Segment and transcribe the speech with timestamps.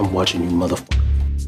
[0.00, 0.98] I'm watching you, motherfucker.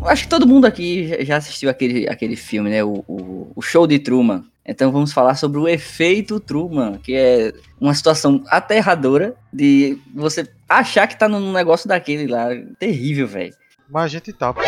[0.04, 2.84] Acho que todo mundo aqui já assistiu aquele, aquele filme, né?
[2.84, 4.44] O, o, o, Show de Truman.
[4.64, 11.06] Então vamos falar sobre o efeito Truman, que é uma situação aterradora de você achar
[11.06, 12.48] que tá num negócio daquele lá.
[12.78, 13.54] Terrível, velho.
[13.88, 14.60] Mas a gente tá, pô.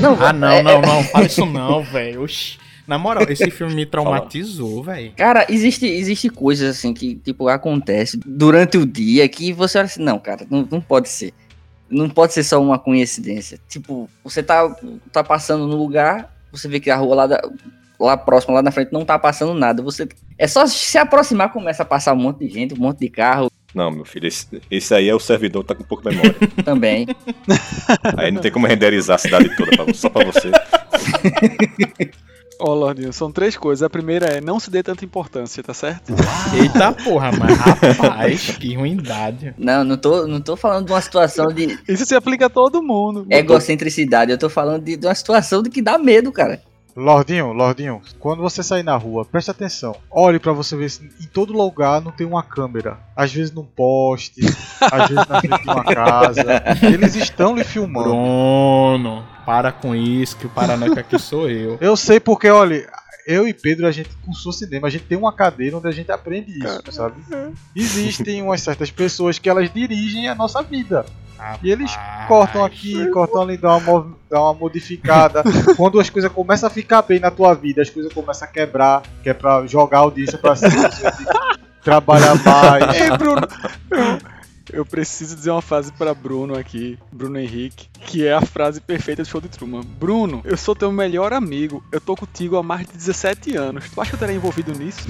[0.00, 0.86] Não, ah, não, é, não, é...
[0.86, 1.04] não.
[1.04, 2.26] Fala isso não, velho.
[2.86, 5.12] Na moral, esse filme me traumatizou, velho.
[5.16, 10.02] Cara, existe, existe coisas assim que, tipo, acontece durante o dia que você olha assim,
[10.02, 11.32] não, cara, não, não pode ser
[11.90, 13.58] não pode ser só uma coincidência.
[13.68, 14.74] Tipo, você tá,
[15.12, 17.50] tá passando no lugar, você vê que a rua lá, da,
[17.98, 19.82] lá próxima, lá na frente, não tá passando nada.
[19.82, 20.08] Você
[20.38, 23.50] É só se aproximar, começa a passar um monte de gente, um monte de carro.
[23.74, 26.34] Não, meu filho, esse, esse aí é o servidor, tá com pouco memória.
[26.64, 27.06] Também.
[28.16, 30.50] Aí não tem como renderizar a cidade toda pra, só pra você.
[32.60, 33.82] Ó, oh, Lordinho, são três coisas.
[33.82, 36.12] A primeira é não se dê tanta importância, tá certo?
[36.54, 39.54] Eita porra, mas rapaz, que ruindade.
[39.56, 41.78] Não, não tô, não tô falando de uma situação de.
[41.88, 43.26] Isso se aplica a todo mundo.
[43.30, 46.60] Egocentricidade, eu tô falando de, de uma situação de que dá medo, cara.
[46.96, 49.94] Lordinho, Lordinho, quando você sair na rua, preste atenção.
[50.10, 52.98] Olhe para você ver se em todo lugar não tem uma câmera.
[53.16, 54.40] Às vezes num poste,
[54.80, 56.62] às vezes na frente de uma casa.
[56.82, 58.10] Eles estão lhe filmando.
[58.10, 61.76] Bruno, para com isso, que o paranoico aqui sou eu.
[61.82, 62.88] Eu sei porque, olha,
[63.26, 66.12] eu e Pedro, a gente cursou cinema, a gente tem uma cadeira onde a gente
[66.12, 67.20] aprende isso, Cara, sabe?
[67.32, 67.48] É.
[67.74, 71.04] Existem umas certas pessoas que elas dirigem a nossa vida.
[71.64, 71.90] E eles
[72.28, 75.42] cortam aqui, cortam ali, dão uma, dão uma modificada.
[75.76, 79.02] Quando as coisas começam a ficar bem na tua vida, as coisas começam a quebrar,
[79.20, 80.90] que é pra jogar a audiência pra cima,
[81.82, 82.94] trabalhar mais.
[82.94, 83.48] Ei, Bruno,
[84.72, 89.22] eu preciso dizer uma frase para Bruno aqui, Bruno Henrique, que é a frase perfeita
[89.22, 89.82] do show de Truman.
[89.82, 93.90] Bruno, eu sou teu melhor amigo, eu tô contigo há mais de 17 anos.
[93.90, 95.00] Tu acha que eu teria envolvido nisso?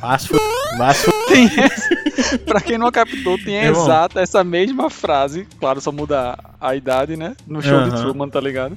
[0.00, 0.38] Fácil,
[0.76, 1.12] fácil.
[1.28, 6.38] Tem essa, pra quem não captou, tem é exata essa mesma frase, claro, só muda
[6.60, 7.36] a idade, né?
[7.46, 7.88] No show uhum.
[7.88, 8.76] de Truman, tá ligado?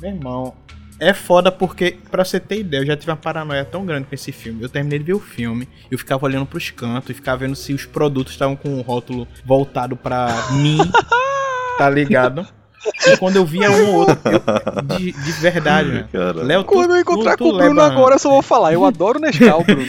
[0.00, 0.54] Meu irmão,
[0.98, 4.14] é foda porque, pra você ter ideia, eu já tive uma paranoia tão grande com
[4.14, 4.62] esse filme.
[4.62, 7.72] Eu terminei de ver o filme, eu ficava olhando pros cantos, e ficava vendo se
[7.72, 10.78] os produtos estavam com o rótulo voltado pra mim,
[11.78, 12.46] tá ligado?
[13.06, 16.08] E quando eu via um ou outro, eu, de, de verdade, né?
[16.36, 17.92] Léo, quando eu encontrar tu, tu com o Bruno leva...
[17.92, 18.72] agora, eu só vou falar.
[18.72, 19.84] Eu adoro Nescau, Bruno.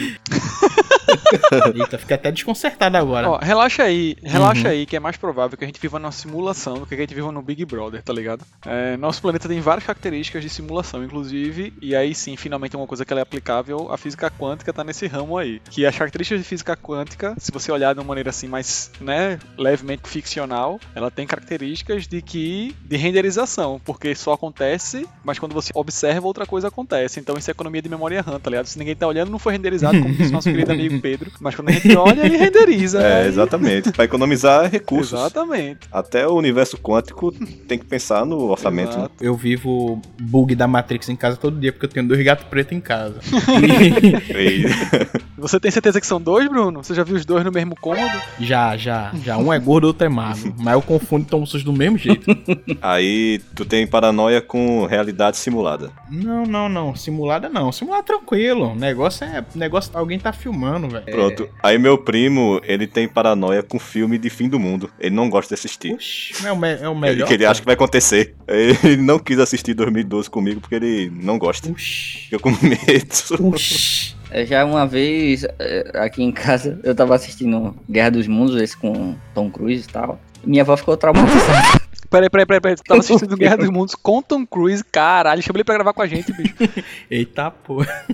[1.74, 3.30] Eita, fiquei até desconcertado agora.
[3.30, 4.70] Ó, relaxa aí, relaxa uhum.
[4.70, 7.14] aí, que é mais provável que a gente viva numa simulação do que a gente
[7.14, 8.44] viva no Big Brother, tá ligado?
[8.66, 12.86] É, nosso planeta tem várias características de simulação, inclusive, e aí sim, finalmente é uma
[12.86, 15.60] coisa que ela é aplicável, a física quântica tá nesse ramo aí.
[15.70, 19.38] Que as características de física quântica, se você olhar de uma maneira assim mais, né,
[19.56, 25.70] levemente ficcional, ela tem características de que de renderização, porque só acontece, mas quando você
[25.74, 27.20] observa outra coisa acontece.
[27.20, 28.66] Então isso é economia de memória RAM, tá ligado?
[28.66, 31.17] Se ninguém tá olhando, não foi renderizado, como disse nosso querido amigo Pedro.
[31.40, 32.98] Mas quando a gente olha, ele renderiza.
[33.08, 33.28] É, né?
[33.28, 33.92] exatamente.
[33.92, 35.18] Para economizar recursos.
[35.18, 35.88] Exatamente.
[35.90, 37.32] Até o universo quântico
[37.66, 38.98] tem que pensar no orçamento.
[38.98, 39.08] Né?
[39.20, 42.72] Eu vivo bug da Matrix em casa todo dia, porque eu tenho dois gatos pretos
[42.72, 43.20] em casa.
[45.38, 46.82] Você tem certeza que são dois, Bruno?
[46.82, 48.20] Você já viu os dois no mesmo cômodo?
[48.40, 49.12] Já, já.
[49.22, 49.38] Já.
[49.38, 50.54] Um é gordo, outro é magro.
[50.58, 52.26] Mas eu confundo e tomo susto do mesmo jeito.
[52.82, 55.92] Aí tu tem paranoia com realidade simulada.
[56.10, 56.96] Não, não, não.
[56.96, 57.70] Simulada não.
[57.70, 58.74] Simulada tranquilo.
[58.74, 59.44] Negócio é.
[59.54, 61.04] Negócio alguém tá filmando, velho.
[61.04, 61.44] Pronto.
[61.44, 61.48] É...
[61.62, 64.90] Aí meu primo, ele tem paranoia com filme de fim do mundo.
[64.98, 65.94] Ele não gosta de assistir.
[65.94, 67.28] Oxi, é o, é o melhor.
[67.28, 68.34] Que ele acha que vai acontecer.
[68.48, 71.70] Ele não quis assistir 2012 comigo porque ele não gosta.
[71.70, 72.26] Oxi.
[72.30, 73.48] Eu com medo.
[73.48, 74.17] Oxi.
[74.30, 78.76] É, já uma vez, é, aqui em casa, eu tava assistindo Guerra dos Mundos, esse
[78.76, 80.20] com Tom Cruise e tal.
[80.44, 81.88] Minha avó ficou traumatizada.
[82.10, 82.76] Peraí, peraí, peraí, peraí.
[82.76, 85.42] Tu tava assistindo Guerra dos Mundos com Tom Cruise, caralho.
[85.42, 86.54] Chama ele pra gravar com a gente, bicho.
[87.10, 88.06] Eita porra.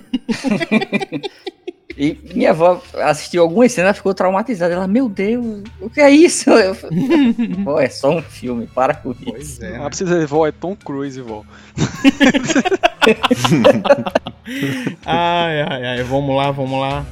[1.97, 4.73] E minha avó assistiu algumas cenas e ficou traumatizada.
[4.73, 6.49] Ela, meu Deus, o que é isso?
[6.49, 6.75] Eu
[7.63, 9.23] Pô, é só um filme, para com isso.
[9.25, 9.77] Pois é.
[9.77, 11.43] Não precisa dizer, vó, é Tom Cruise, vó.
[15.05, 17.05] ai, ai, ai, vamos lá, vamos lá.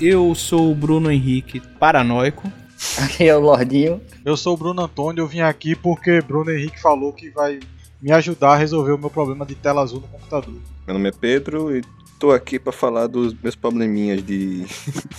[0.00, 2.50] Eu sou o Bruno Henrique, paranoico.
[2.98, 4.00] Aqui é o Lordinho.
[4.24, 7.60] Eu sou o Bruno Antônio, eu vim aqui porque Bruno Henrique falou que vai
[8.00, 10.54] me ajudar a resolver o meu problema de tela azul no computador.
[10.86, 11.82] Meu nome é Pedro e
[12.22, 14.64] tô aqui para falar dos meus probleminhas de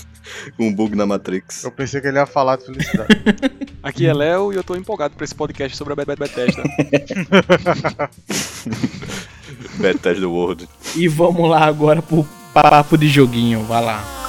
[0.58, 1.66] um bug na Matrix.
[1.66, 3.10] Eu pensei que ele ia falar de felicidade.
[3.84, 6.64] Aqui é Léo e eu tô empolgado pra esse podcast sobre a Bethesda.
[9.76, 10.70] Bethesda World.
[10.96, 14.23] E vamos lá agora pro papo de joguinho, vai lá.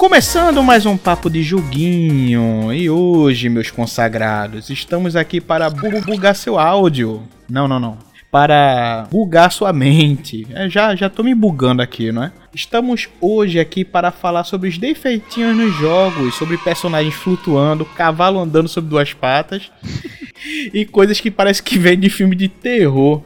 [0.00, 2.72] Começando mais um papo de joguinho.
[2.72, 7.22] E hoje, meus consagrados, estamos aqui para bu- bugar seu áudio.
[7.46, 7.98] Não, não, não.
[8.30, 10.46] Para bugar sua mente.
[10.54, 12.32] É, já, já tô me bugando aqui, não é?
[12.54, 18.70] Estamos hoje aqui para falar sobre os defeitinhos nos jogos, sobre personagens flutuando, cavalo andando
[18.70, 19.70] sobre duas patas
[20.72, 23.20] e coisas que parece que vem de filme de terror.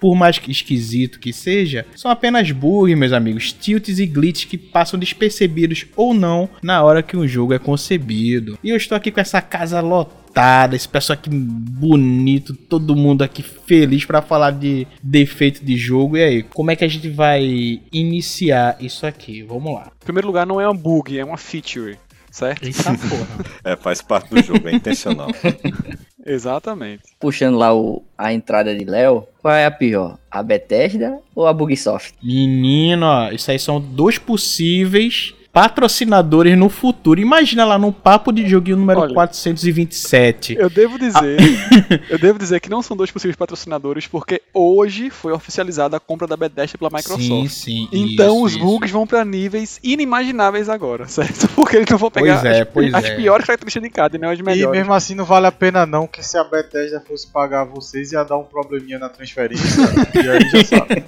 [0.00, 4.56] Por mais que esquisito que seja, são apenas bugs, meus amigos, tilts e glitches que
[4.56, 8.58] passam despercebidos ou não na hora que um jogo é concebido.
[8.62, 13.42] E eu estou aqui com essa casa lotada, esse pessoal aqui bonito, todo mundo aqui
[13.42, 16.16] feliz para falar de defeito de jogo.
[16.16, 19.42] E aí, como é que a gente vai iniciar isso aqui?
[19.42, 19.90] Vamos lá.
[20.02, 21.98] Em primeiro lugar, não é um bug, é uma feature,
[22.30, 22.64] certo?
[22.64, 23.44] Eita porra.
[23.64, 25.28] É, faz parte do jogo, é intencional.
[26.28, 27.02] Exatamente.
[27.18, 30.18] Puxando lá o, a entrada de Léo, qual é a pior?
[30.30, 32.14] A Bethesda ou a Bugsoft?
[32.22, 37.18] Menino, ó, isso aí são dois possíveis patrocinadores no futuro.
[37.18, 39.12] Imagina lá no papo de joguinho número Olha.
[39.12, 40.54] 427.
[40.56, 41.36] Eu devo dizer,
[42.08, 46.28] eu devo dizer que não são dois possíveis patrocinadores, porque hoje foi oficializada a compra
[46.28, 47.24] da Bethesda pela Microsoft.
[47.24, 47.88] Sim, sim.
[47.90, 48.64] Então isso, os isso.
[48.64, 51.48] bugs vão pra níveis inimagináveis agora, certo?
[51.56, 53.16] Porque eles não vão pegar Pois é, as, pois as é.
[53.16, 54.78] piores características de cada, e não as E melhores.
[54.78, 58.22] mesmo assim não vale a pena não, que se a Bethesda fosse pagar vocês ia
[58.22, 59.66] dar um probleminha na transferência.
[60.14, 61.02] e aí já sabe.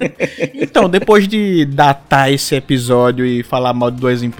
[0.54, 4.39] Então, depois de datar esse episódio e falar mal de duas empresas.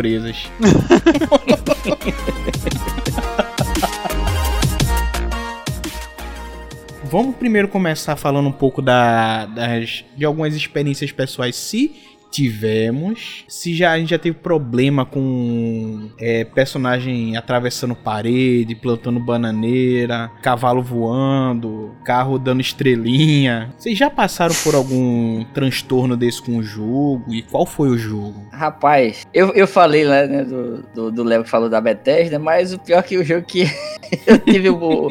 [7.05, 11.93] Vamos primeiro começar falando um pouco da, das, de algumas experiências pessoais, se
[12.31, 13.45] tivemos.
[13.49, 20.83] Se já, a gente já teve problema com é, personagem atravessando parede, plantando bananeira, cavalo
[20.83, 23.75] voando, carro dando estrelinha.
[23.77, 27.25] Vocês já passaram por algum transtorno desse com o jogo?
[27.29, 28.47] E qual foi o jogo?
[28.53, 33.03] Rapaz, eu, eu falei lá, né, do, Léo que falou da Bethesda, mas o pior
[33.03, 33.65] que o jogo que
[34.27, 35.09] eu tive o,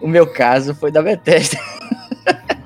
[0.00, 1.58] o meu caso foi da Bethesda,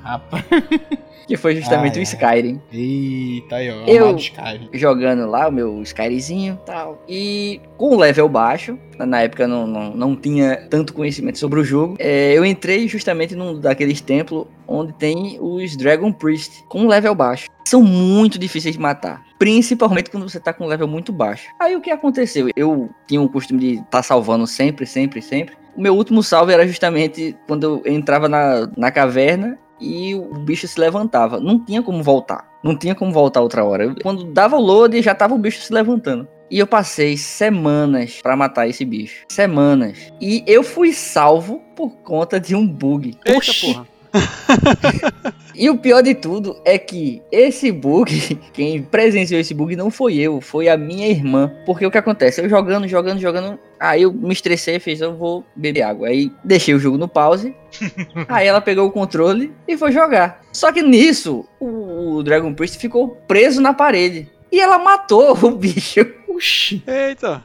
[0.03, 0.45] Rapaz.
[1.31, 2.03] que foi justamente Ah, o é.
[2.03, 2.61] Skyrim.
[2.73, 3.85] Eita aí, ó.
[3.87, 4.69] Eu- Skyrim.
[4.73, 7.01] jogando lá o meu Skyrimzinho e tal.
[7.09, 11.65] E com o level baixo, na época não, não, não tinha tanto conhecimento sobre o
[11.65, 17.15] jogo, é, eu entrei justamente num daqueles templos onde tem os Dragon Priest com level
[17.15, 17.49] baixo.
[17.65, 19.25] São muito difíceis de matar.
[19.39, 21.47] Principalmente quando você tá com um level muito baixo.
[21.61, 22.49] Aí o que aconteceu?
[22.57, 25.55] Eu tinha o costume de estar tá salvando sempre, sempre, sempre.
[25.77, 30.69] O meu último salve era justamente quando eu entrava na, na caverna e o bicho
[30.69, 31.41] se levantava.
[31.41, 32.49] Não tinha como voltar.
[32.63, 33.95] Não tinha como voltar outra hora.
[34.03, 36.29] Quando dava o load, já tava o bicho se levantando.
[36.51, 39.25] E eu passei semanas pra matar esse bicho.
[39.29, 40.13] Semanas.
[40.21, 43.17] E eu fui salvo por conta de um bug.
[43.25, 43.73] Eita Oxi.
[43.73, 43.87] porra.
[45.61, 50.15] E o pior de tudo é que esse bug, quem presenciou esse bug não foi
[50.15, 51.53] eu, foi a minha irmã.
[51.67, 52.41] Porque o que acontece?
[52.41, 53.59] Eu jogando, jogando, jogando.
[53.79, 56.09] Aí eu me estressei e fiz, eu vou beber água.
[56.09, 57.55] Aí deixei o jogo no pause.
[58.27, 60.41] aí ela pegou o controle e foi jogar.
[60.51, 64.31] Só que nisso, o, Dragon Priest ficou preso na parede.
[64.51, 66.01] E ela matou o bicho.
[66.27, 66.83] Oxi.
[66.87, 67.45] Eita.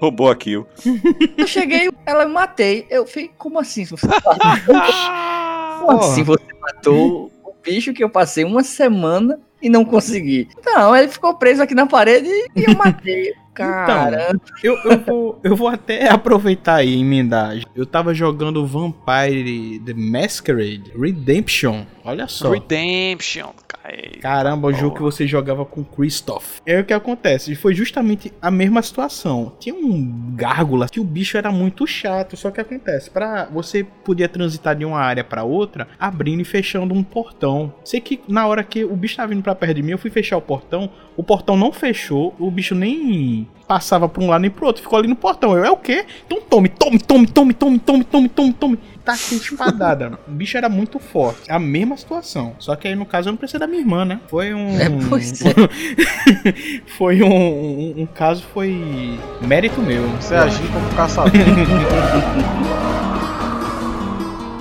[0.00, 0.66] Roubou a kill.
[1.36, 2.86] Eu cheguei, ela me matei.
[2.88, 3.84] Eu fiquei, como assim?
[5.80, 5.98] Porra.
[5.98, 10.48] assim você matou o bicho que eu passei uma semana e não consegui?
[10.64, 13.34] Não, ele ficou preso aqui na parede e eu matei.
[13.56, 14.38] Caramba.
[14.62, 17.56] Eu, eu, vou, eu vou até aproveitar aí e emendar.
[17.74, 21.86] Eu tava jogando Vampire The Masquerade Redemption.
[22.04, 22.50] Olha só.
[22.50, 23.48] Redemption.
[23.86, 24.10] Cai.
[24.20, 26.58] Caramba, o jogo que você jogava com Christoph.
[26.66, 27.54] É o que acontece.
[27.54, 29.52] Foi justamente a mesma situação.
[29.60, 32.36] Tinha um gárgula que o bicho era muito chato.
[32.36, 36.94] Só que acontece, para você podia transitar de uma área pra outra, abrindo e fechando
[36.94, 37.72] um portão.
[37.84, 40.10] Sei que na hora que o bicho tava vindo pra perto de mim, eu fui
[40.10, 40.90] fechar o portão.
[41.16, 42.34] O portão não fechou.
[42.38, 44.82] O bicho nem passava pra um lado nem pro outro.
[44.82, 45.56] Ficou ali no portão.
[45.56, 46.04] Eu, é o quê?
[46.26, 48.78] Então tome, tome, tome, tome, tome, tome, tome, tome, tome.
[49.04, 50.18] Tá com espadada.
[50.26, 51.50] o bicho era muito forte.
[51.50, 52.56] A mesma situação.
[52.58, 54.20] Só que aí no caso eu não precisei da minha irmã, né?
[54.28, 54.80] Foi um.
[54.80, 55.54] É, pois é.
[56.98, 60.08] foi um, um, um caso, foi mérito meu.
[60.20, 61.32] Você agir como caçador.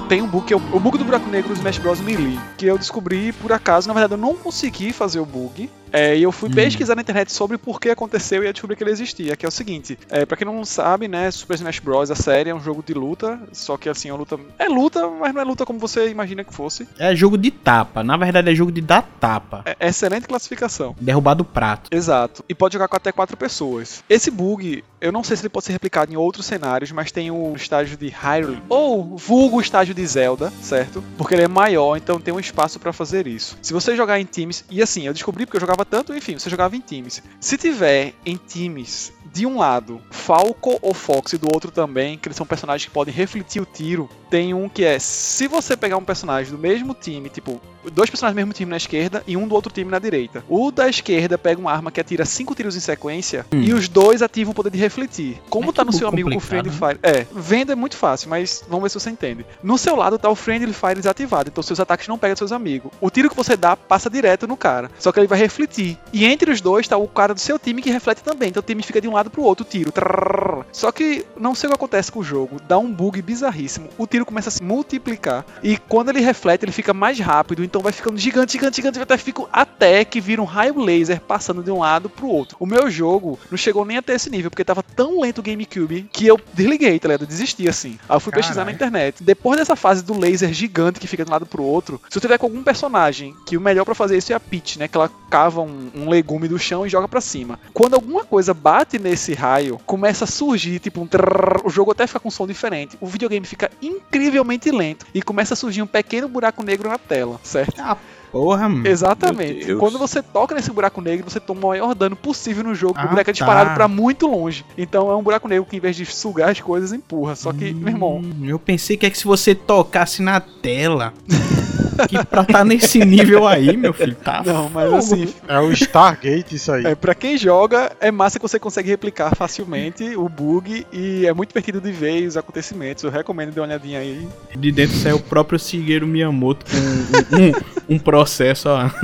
[0.07, 1.99] Tem um bug que é o, o bug do buraco negro do Smash Bros.
[1.99, 3.87] Melee, que eu descobri por acaso.
[3.87, 5.67] Na verdade, eu não consegui fazer o bug.
[5.95, 6.53] É, e eu fui Hum.
[6.53, 9.35] pesquisar na internet sobre por que aconteceu e eu descobri que ele existia.
[9.35, 12.11] Que é o seguinte: é, pra quem não sabe, né, Super Smash Bros.
[12.11, 13.39] a série é um jogo de luta.
[13.53, 14.37] Só que assim, é luta.
[14.59, 16.87] É luta, mas não é luta como você imagina que fosse.
[16.99, 18.03] É jogo de tapa.
[18.03, 19.63] Na verdade, é jogo de dar tapa.
[19.65, 20.95] É excelente classificação.
[20.99, 21.89] Derrubar do prato.
[21.93, 22.43] Exato.
[22.49, 24.03] E pode jogar com até quatro pessoas.
[24.09, 27.31] Esse bug, eu não sei se ele pode ser replicado em outros cenários, mas tem
[27.31, 31.03] o estágio de Hyrule, ou vulgo estágio de Zelda, certo?
[31.17, 33.57] Porque ele é maior, então tem um espaço pra fazer isso.
[33.61, 36.49] Se você jogar em times, e assim, eu descobri porque eu jogava tanto, enfim, você
[36.49, 37.21] jogava em times.
[37.39, 42.27] Se tiver em times de um lado Falco ou Fox e do outro também, que
[42.27, 45.95] eles são personagens que podem refletir o tiro, tem um que é se você pegar
[45.95, 47.61] um personagem do mesmo time, tipo,
[47.93, 50.43] dois personagens do mesmo time na esquerda e um do outro time na direita.
[50.49, 53.61] O da esquerda pega uma arma que atira cinco tiros em sequência Hum.
[53.61, 55.39] e os dois ativam o poder de refletir.
[55.49, 56.99] Como É tá no seu amigo com o Friendly Fire?
[57.01, 59.45] É, venda é muito fácil, mas vamos ver se você entende.
[59.63, 62.91] No seu lado tá o Friendly Fire desativado, então seus ataques não pegam seus amigos.
[62.99, 65.97] O tiro que você dá passa direto no cara, só que ele vai refletir.
[66.11, 68.65] E entre os dois tá o cara do seu time que reflete também, então o
[68.65, 69.93] time fica de um lado pro outro, o tiro.
[69.93, 70.65] Trrr.
[70.73, 73.87] Só que não sei o que acontece com o jogo, dá um bug bizarríssimo.
[73.97, 77.81] O tiro começa a se multiplicar e quando ele reflete, ele fica mais rápido, então
[77.81, 81.71] vai ficando gigante, gigante, gigante, até, fico, até que vira um raio laser passando de
[81.71, 82.57] um lado pro outro.
[82.59, 86.09] O meu jogo não chegou nem até esse nível, porque tava tão lento o GameCube
[86.11, 87.21] que eu desliguei, tá ligado?
[87.21, 87.97] Eu desisti assim.
[88.09, 88.75] Aí eu fui pesquisar na Caralho.
[88.75, 89.23] internet.
[89.23, 92.21] Depois dessa fase do laser gigante que fica de um lado pro outro, se eu
[92.21, 94.87] tiver com algum personagem, que o melhor pra fazer isso é a Peach, né?
[94.87, 97.59] Que ela cava um, um legume do chão e joga pra cima.
[97.73, 102.07] Quando alguma coisa bate nesse raio, começa a surgir, tipo um trrr, o jogo até
[102.07, 102.97] fica com um som diferente.
[102.99, 103.69] O videogame fica
[104.07, 107.79] incrivelmente lento e começa a surgir um pequeno buraco negro na tela, certo?
[107.79, 107.97] Ah,
[108.35, 108.85] porra, mano.
[108.85, 109.73] Exatamente.
[109.75, 113.05] Quando você toca nesse buraco negro, você toma o maior dano possível no jogo, Ah,
[113.05, 113.75] o boneco é disparado tá.
[113.75, 114.65] pra muito longe.
[114.77, 117.33] Então é um buraco negro que, em vez de sugar as coisas, empurra.
[117.35, 121.13] Só que, meu irmão, Hum, Eu pensei que é que se você tocasse na tela.
[122.09, 124.43] que pra tá nesse nível aí, meu filho, tá.
[124.45, 124.97] não, mas fogo.
[124.97, 126.85] assim, É o Stargate isso aí.
[126.85, 131.33] É, pra quem joga, é massa que você consegue replicar facilmente o bug e é
[131.33, 133.01] muito divertido de ver os acontecimentos.
[133.05, 134.27] Eu recomendo dar uma olhadinha aí.
[134.57, 138.89] De dentro saiu o próprio Shigeru Miyamoto com um, um- um processo, ó.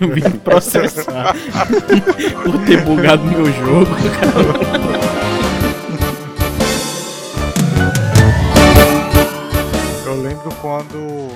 [0.00, 1.34] Vim processar
[2.42, 3.90] por ter bugado meu jogo.
[10.06, 11.28] Eu lembro quando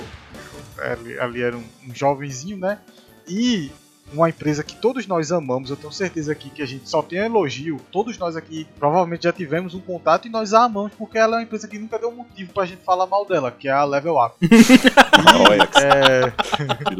[0.79, 2.79] ali, ali era um, um jovenzinho, né?
[3.27, 3.71] E
[4.15, 7.19] uma empresa que todos nós amamos, eu tenho certeza aqui que a gente só tem
[7.19, 7.79] elogio.
[7.91, 11.39] Todos nós aqui provavelmente já tivemos um contato e nós a amamos porque ela é
[11.39, 14.15] uma empresa que nunca deu motivo pra gente falar mal dela, que é a Level
[14.17, 14.35] Up.
[15.49, 16.33] Olha que É,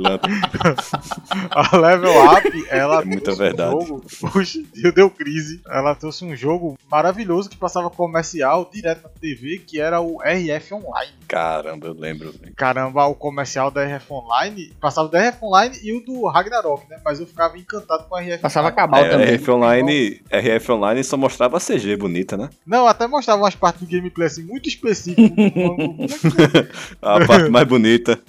[1.52, 3.76] a Level Up, ela É muita trouxe verdade.
[3.76, 4.06] um jogo,
[4.36, 5.62] hoje em dia deu crise.
[5.68, 10.74] Ela trouxe um jogo maravilhoso que passava comercial direto na TV, que era o RF
[10.74, 11.12] Online.
[11.28, 12.32] Caramba, eu lembro.
[12.32, 12.54] velho.
[12.56, 16.90] Caramba, o comercial da RF Online, passava o da RF Online e o do Ragnarok,
[16.90, 16.98] né?
[17.06, 18.76] Mas eu ficava encantado com a RF Passava Online.
[18.76, 19.28] cabal É, também.
[19.36, 22.50] RF Online, RF Online só mostrava a CG bonita, né?
[22.66, 25.32] Não, até mostrava umas partes do gameplay assim, muito específicas.
[27.00, 28.20] A parte mais bonita.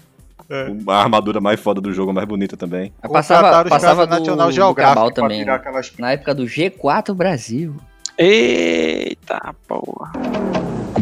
[0.49, 0.69] É.
[0.87, 2.93] A armadura mais foda do jogo, a mais bonita também.
[3.11, 5.49] Passava, os passava caras do, National do Geographic cabal pra também.
[5.49, 7.75] aquelas Na época do G4 Brasil.
[8.19, 10.13] Eita porra.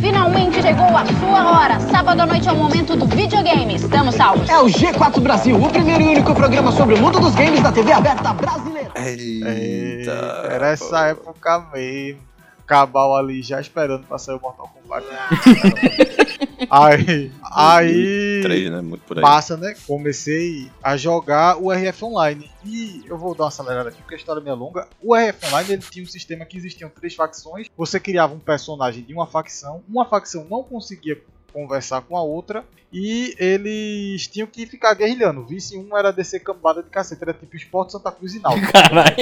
[0.05, 1.81] Finalmente chegou a sua hora.
[1.81, 3.75] Sábado à noite é o momento do videogame.
[3.75, 4.51] Estamos salvos.
[4.51, 7.73] É o G4 Brasil, o primeiro e único programa sobre o mundo dos games da
[7.73, 8.91] TV aberta brasileira.
[8.97, 10.05] É,
[10.51, 12.21] era essa época mesmo.
[12.67, 15.07] Cabal ali já esperando pra sair o Mortal Kombat.
[16.71, 18.81] aí, aí Três, né?
[18.81, 19.23] Muito por aí.
[19.23, 19.75] passa, né?
[19.87, 22.51] Comecei a jogar o RF Online.
[22.65, 24.89] E eu vou dar uma acelerada aqui porque a história é meio longa.
[25.03, 27.69] O RF Online ele tinha um sistema que existiam três facções.
[27.77, 29.83] Você criava um personagem de uma facção.
[29.89, 31.21] Uma facção não conseguia
[31.53, 32.65] conversar com a outra.
[32.93, 35.41] E eles tinham que ficar guerrilhando.
[35.41, 37.23] O vice um era descer cambada de cacete.
[37.23, 38.73] Era tipo Esporte Santa Cruz e Náutico.
[38.73, 39.17] Caralho.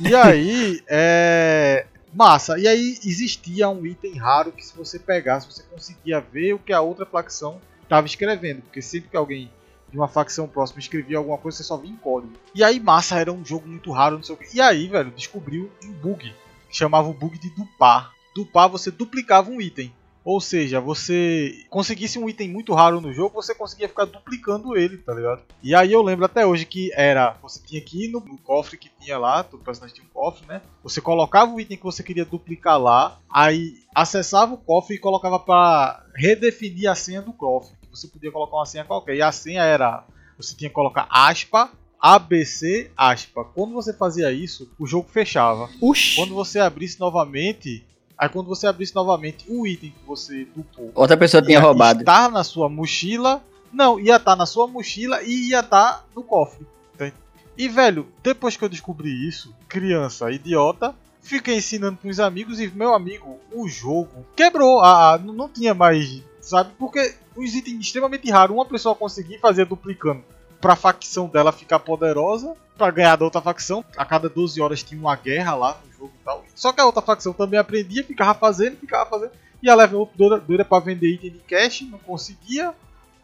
[0.00, 1.86] E aí, é.
[2.12, 2.58] Massa.
[2.58, 6.72] E aí existia um item raro que se você pegasse, você conseguia ver o que
[6.72, 8.62] a outra facção estava escrevendo.
[8.62, 9.50] Porque sempre que alguém
[9.90, 12.32] de uma facção próxima escrevia alguma coisa, você só via em código.
[12.54, 14.56] E aí, massa, era um jogo muito raro, não sei o que.
[14.56, 16.34] E aí, velho, descobriu um bug.
[16.68, 18.12] Que chamava o bug de dupar.
[18.34, 19.92] Dupar, você duplicava um item.
[20.24, 24.98] Ou seja, você conseguisse um item muito raro no jogo, você conseguia ficar duplicando ele,
[24.98, 25.42] tá ligado?
[25.62, 28.78] E aí eu lembro até hoje que era, você tinha que ir no, no cofre
[28.78, 30.62] que tinha lá, todo personagem tinha um cofre, né?
[30.84, 35.38] Você colocava o item que você queria duplicar lá, aí acessava o cofre e colocava
[35.38, 37.74] pra redefinir a senha do cofre.
[37.90, 39.16] Você podia colocar uma senha qualquer.
[39.16, 40.04] E a senha era,
[40.36, 43.44] você tinha que colocar aspa, ABC, aspa.
[43.44, 45.68] Quando você fazia isso, o jogo fechava.
[45.80, 46.16] Oxi.
[46.16, 47.86] Quando você abrisse novamente,
[48.22, 52.00] aí quando você abrisse novamente o item que você dupou, Outra pessoa tinha roubado.
[52.00, 53.42] estar na sua mochila.
[53.72, 56.66] Não, ia estar na sua mochila e ia estar no cofre.
[56.94, 57.14] entende?
[57.56, 62.68] E velho, depois que eu descobri isso, criança idiota, fiquei ensinando com os amigos e
[62.68, 64.80] meu amigo, o jogo quebrou.
[64.80, 66.70] A, a- não não tinha mais, sabe?
[66.78, 70.22] Porque os itens extremamente raros, uma pessoa conseguir fazer duplicando
[70.60, 73.84] pra facção dela ficar poderosa, pra ganhar da outra facção.
[73.96, 76.44] A cada 12 horas tinha uma guerra lá jogo e tal.
[76.54, 79.30] Só que a outra facção também aprendia, ficava fazendo, ficava fazendo.
[79.62, 82.74] E a level up doida, doida pra vender item de cash, não conseguia.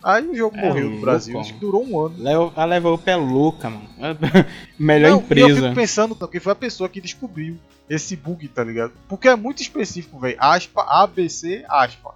[0.02, 1.44] Aí o jogo É morreu no Brasil, mano.
[1.44, 2.52] acho que durou um ano.
[2.54, 3.88] A Level Up é louca, mano.
[4.78, 5.62] Melhor Não, E eu empresa.
[5.62, 7.58] fico pensando que foi a pessoa que descobriu
[7.90, 8.92] esse bug, tá ligado?
[9.08, 10.37] Porque é muito específico, velho.
[10.38, 12.14] Aspa, ABC, aspa.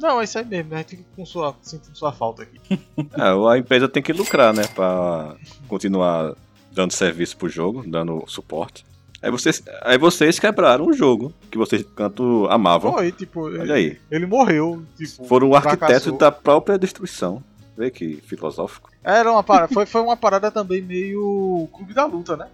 [0.00, 0.76] Não, é isso aí mesmo, né?
[0.76, 2.60] A gente fica com sua, sentindo sua falta aqui.
[3.18, 4.62] É, a empresa tem que lucrar, né?
[4.72, 5.34] Pra
[5.66, 6.32] continuar
[6.70, 8.84] dando serviço pro jogo, dando suporte.
[9.26, 12.92] Aí vocês, aí vocês quebraram o jogo que vocês tanto amavam.
[12.92, 13.98] Foi, tipo, Olha aí.
[14.08, 15.24] ele morreu, tipo.
[15.24, 17.42] Foram o arquiteto da própria destruição.
[17.76, 18.88] Vê que filosófico.
[19.02, 22.46] Era uma parada, foi, foi uma parada também meio clube da luta, né?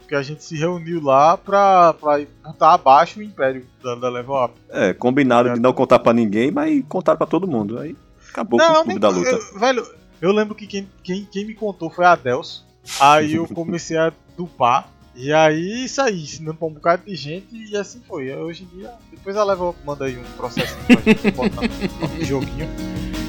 [0.00, 4.34] Porque a gente se reuniu lá pra, pra botar abaixo o império da, da Level
[4.44, 4.54] Up.
[4.68, 7.78] É, combinaram de não contar pra ninguém, mas contaram pra todo mundo.
[7.78, 7.96] Aí
[8.30, 9.30] acabou com o clube nem- da luta.
[9.30, 9.86] eu- velho,
[10.20, 12.62] eu lembro que quem, quem, quem me contou foi a Delcio.
[13.00, 14.92] Aí eu comecei a dupar.
[15.16, 18.30] E aí isso aí, ensinando pra um bocado de gente e assim foi.
[18.36, 22.24] Hoje em dia, depois a Level Up manda aí um processo pra gente botar no
[22.24, 22.68] joguinho.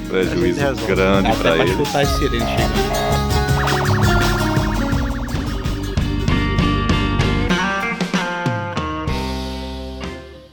[0.06, 1.70] Prejuízo grande Até pra pra ele.
[1.70, 3.88] escutar as sirenes chegando.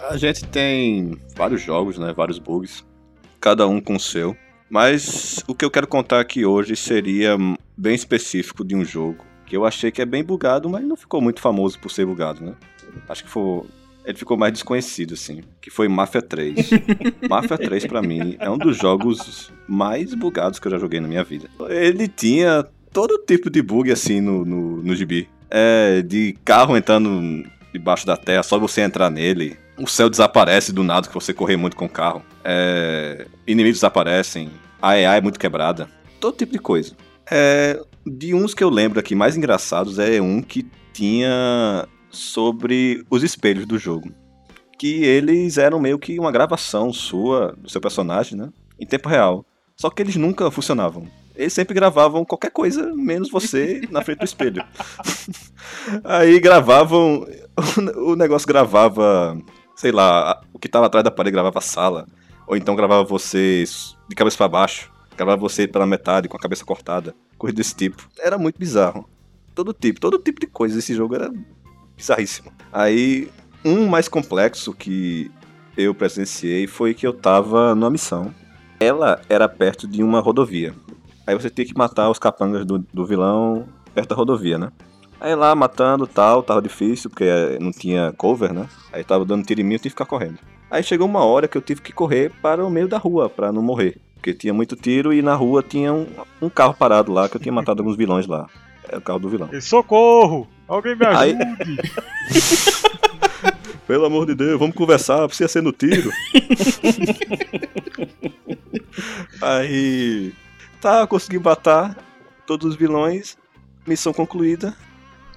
[0.10, 2.14] A gente tem vários jogos, né?
[2.14, 2.86] Vários bugs.
[3.42, 4.38] Cada um com o seu.
[4.70, 7.36] Mas o que eu quero contar aqui hoje seria
[7.76, 11.22] bem específico de um jogo que eu achei que é bem bugado, mas não ficou
[11.22, 12.54] muito famoso por ser bugado, né?
[13.08, 13.64] Acho que foi.
[14.06, 15.42] Ele ficou mais desconhecido, assim.
[15.60, 16.70] Que foi Mafia 3.
[17.28, 21.08] Mafia 3, pra mim, é um dos jogos mais bugados que eu já joguei na
[21.08, 21.50] minha vida.
[21.70, 25.28] Ele tinha todo tipo de bug, assim, no, no, no gibi.
[25.50, 29.58] É, de carro entrando debaixo da terra, só você entrar nele.
[29.78, 32.24] O céu desaparece do nada que você correr muito com o carro.
[32.44, 34.50] É, inimigos desaparecem.
[34.82, 35.90] A AI é muito quebrada.
[36.20, 36.96] Todo tipo de coisa.
[37.30, 43.24] É, de uns que eu lembro aqui mais engraçados é um que tinha sobre os
[43.24, 44.12] espelhos do jogo.
[44.78, 48.50] Que eles eram meio que uma gravação sua, do seu personagem, né?
[48.80, 49.46] Em tempo real.
[49.76, 51.08] Só que eles nunca funcionavam.
[51.36, 54.64] Eles sempre gravavam qualquer coisa, menos você na frente do espelho.
[56.04, 57.26] Aí gravavam.
[57.98, 59.38] O negócio gravava,
[59.76, 62.06] sei lá, o que tava atrás da parede gravava a sala.
[62.48, 63.64] Ou então gravava você
[64.08, 64.95] de cabeça para baixo.
[65.16, 67.16] Gravava você pela metade, com a cabeça cortada.
[67.38, 68.08] Coisa desse tipo.
[68.20, 69.08] Era muito bizarro.
[69.54, 70.80] Todo tipo, todo tipo de coisa.
[70.80, 71.32] Esse jogo era
[71.96, 72.52] bizarríssimo.
[72.72, 73.30] Aí,
[73.64, 75.32] um mais complexo que
[75.78, 78.34] eu presenciei foi que eu tava numa missão.
[78.80, 80.74] Ela era perto de uma rodovia.
[81.26, 84.72] Aí você tinha que matar os capangas do, do vilão perto da rodovia, né?
[85.20, 88.68] Aí lá matando tal, tava difícil, porque eh, não tinha cover, né?
[88.92, 90.38] Aí tava dando tiro em mim, eu tive que ficar correndo.
[90.70, 93.52] Aí chegou uma hora que eu tive que correr para o meio da rua, para
[93.52, 93.98] não morrer.
[94.26, 96.08] Porque tinha muito tiro e na rua tinha um,
[96.42, 98.48] um carro parado lá, que eu tinha matado alguns vilões lá.
[98.90, 99.48] É o carro do vilão.
[99.62, 100.48] Socorro!
[100.68, 101.78] Alguém me Aí- ajude!
[103.86, 106.10] Pelo amor de Deus, vamos conversar, precisa ser no tiro.
[109.40, 110.34] Aí.
[110.82, 111.96] Tá, consegui matar
[112.48, 113.38] todos os vilões.
[113.86, 114.76] Missão concluída.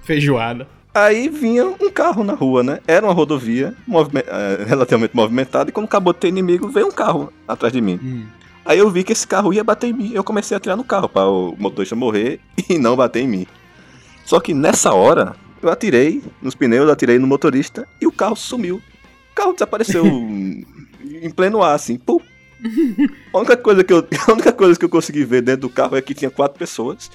[0.01, 0.67] Feijoada.
[0.95, 2.79] Aí vinha um carro na rua, né?
[2.87, 5.69] Era uma rodovia movime- eh, relativamente movimentada.
[5.69, 7.99] E quando acabou de ter inimigo, veio um carro atrás de mim.
[8.01, 8.25] Hum.
[8.69, 10.11] Aí eu vi que esse carro ia bater em mim.
[10.13, 13.47] Eu comecei a atirar no carro para o motorista morrer e não bater em mim.
[14.23, 18.75] Só que nessa hora, eu atirei nos pneus, atirei no motorista e o carro sumiu.
[18.75, 21.97] O carro desapareceu em pleno ar, assim.
[21.97, 22.19] Pum.
[23.33, 25.97] A única, coisa que eu, a única coisa que eu consegui ver dentro do carro
[25.97, 27.09] é que tinha quatro pessoas.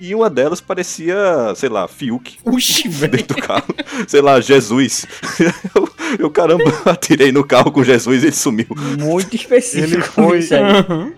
[0.00, 1.14] E uma delas parecia,
[1.54, 2.38] sei lá, Fiuk
[2.88, 3.12] velho.
[3.12, 3.74] dentro do carro.
[4.08, 5.06] Sei lá, Jesus.
[5.76, 8.66] Eu, eu, caramba, atirei no carro com Jesus e ele sumiu.
[8.98, 9.94] Muito específico.
[9.94, 10.60] Ele foi- isso aí.
[10.62, 11.12] Aham.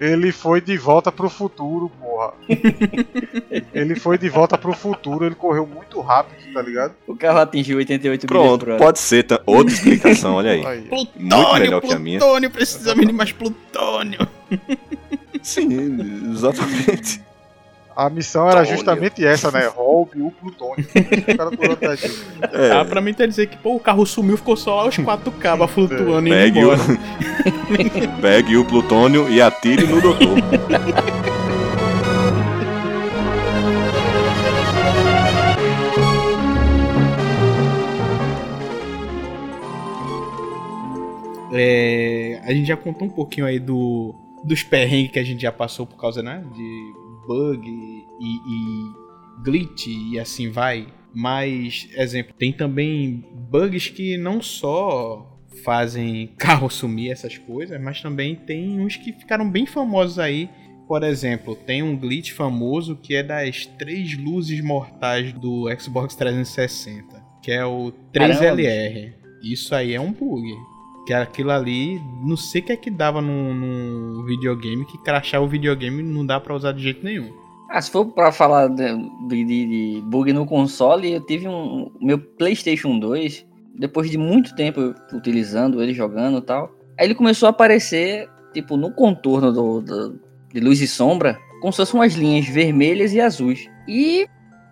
[0.00, 2.32] Ele foi de volta pro futuro, porra.
[3.74, 6.94] ele foi de volta pro futuro, ele correu muito rápido, tá ligado?
[7.08, 8.78] O carro atingiu 88 milhas Pronto, por hora.
[8.78, 9.40] pode ser tá?
[9.44, 10.64] outra explicação, olha aí.
[10.64, 10.86] Aí.
[10.88, 12.20] Muito Plutônio, melhor que a minha.
[12.20, 14.20] plutônio, precisamos de mais plutônio.
[15.42, 17.20] Sim, exatamente.
[17.98, 18.76] A missão era Plutônio.
[18.76, 19.66] justamente essa, né?
[19.66, 20.86] Roube o plutônio.
[22.52, 24.96] É, Ah, pra mim tá dizer que, pô, o carro sumiu, ficou só lá os
[24.98, 26.80] quatro cabas flutuando e indo pegue, o, embora.
[28.22, 30.36] pegue o plutônio e atire no doutor.
[41.52, 45.50] É, a gente já contou um pouquinho aí do, dos perrengues que a gente já
[45.50, 46.44] passou por causa, né?
[46.54, 50.88] De bug e, e glitch e assim vai.
[51.14, 58.34] Mas, exemplo, tem também bugs que não só fazem carro sumir essas coisas, mas também
[58.34, 60.48] tem uns que ficaram bem famosos aí.
[60.86, 67.22] Por exemplo, tem um glitch famoso que é das três luzes mortais do Xbox 360,
[67.42, 69.12] que é o 3LR.
[69.42, 70.48] Isso aí é um bug.
[71.08, 75.40] Que aquilo ali, não sei o que é que dava no, no videogame, que crachar
[75.40, 77.32] o videogame não dá pra usar de jeito nenhum.
[77.70, 78.94] Ah, se for pra falar de,
[79.26, 81.90] de, de bug no console, eu tive um.
[81.98, 83.46] Meu PlayStation 2,
[83.78, 86.70] depois de muito tempo utilizando ele, jogando e tal.
[86.98, 90.20] Aí ele começou a aparecer, tipo, no contorno do, do,
[90.52, 93.66] de luz e sombra, como se fossem umas linhas vermelhas e azuis.
[93.88, 94.28] E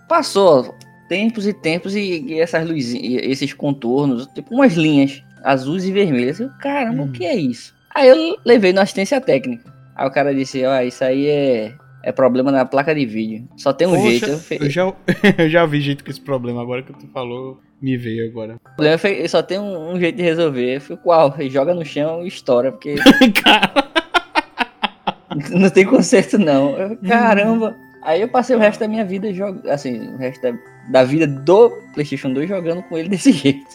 [0.07, 0.75] passou
[1.09, 6.41] tempos e tempos e, e essas luzinhas, esses contornos, tipo umas linhas azuis e vermelhas.
[6.41, 7.07] Eu, caramba, Hum.
[7.07, 7.75] o que é isso?
[7.95, 9.73] Aí eu levei na assistência técnica.
[9.95, 13.49] Aí o cara disse, ó, isso aí é, é problema na placa de vídeo.
[13.57, 14.27] Só tem um Poxa, jeito.
[14.29, 14.93] Eu fe- Eu já,
[15.39, 18.57] eu já vi jeito com esse problema, agora que tu falou, me veio agora.
[18.57, 20.77] O problema foi, só tem um, um jeito de resolver.
[20.77, 21.35] Eu fui qual?
[21.49, 22.97] Joga no chão e estoura, porque
[23.43, 23.73] Cara,
[25.53, 26.77] não tem conserto não.
[26.77, 27.75] Eu, caramba.
[28.03, 30.57] Aí eu passei o resto da minha vida jogando, assim, o resto da,
[30.91, 33.67] da vida do PlayStation 2 jogando com ele desse jeito.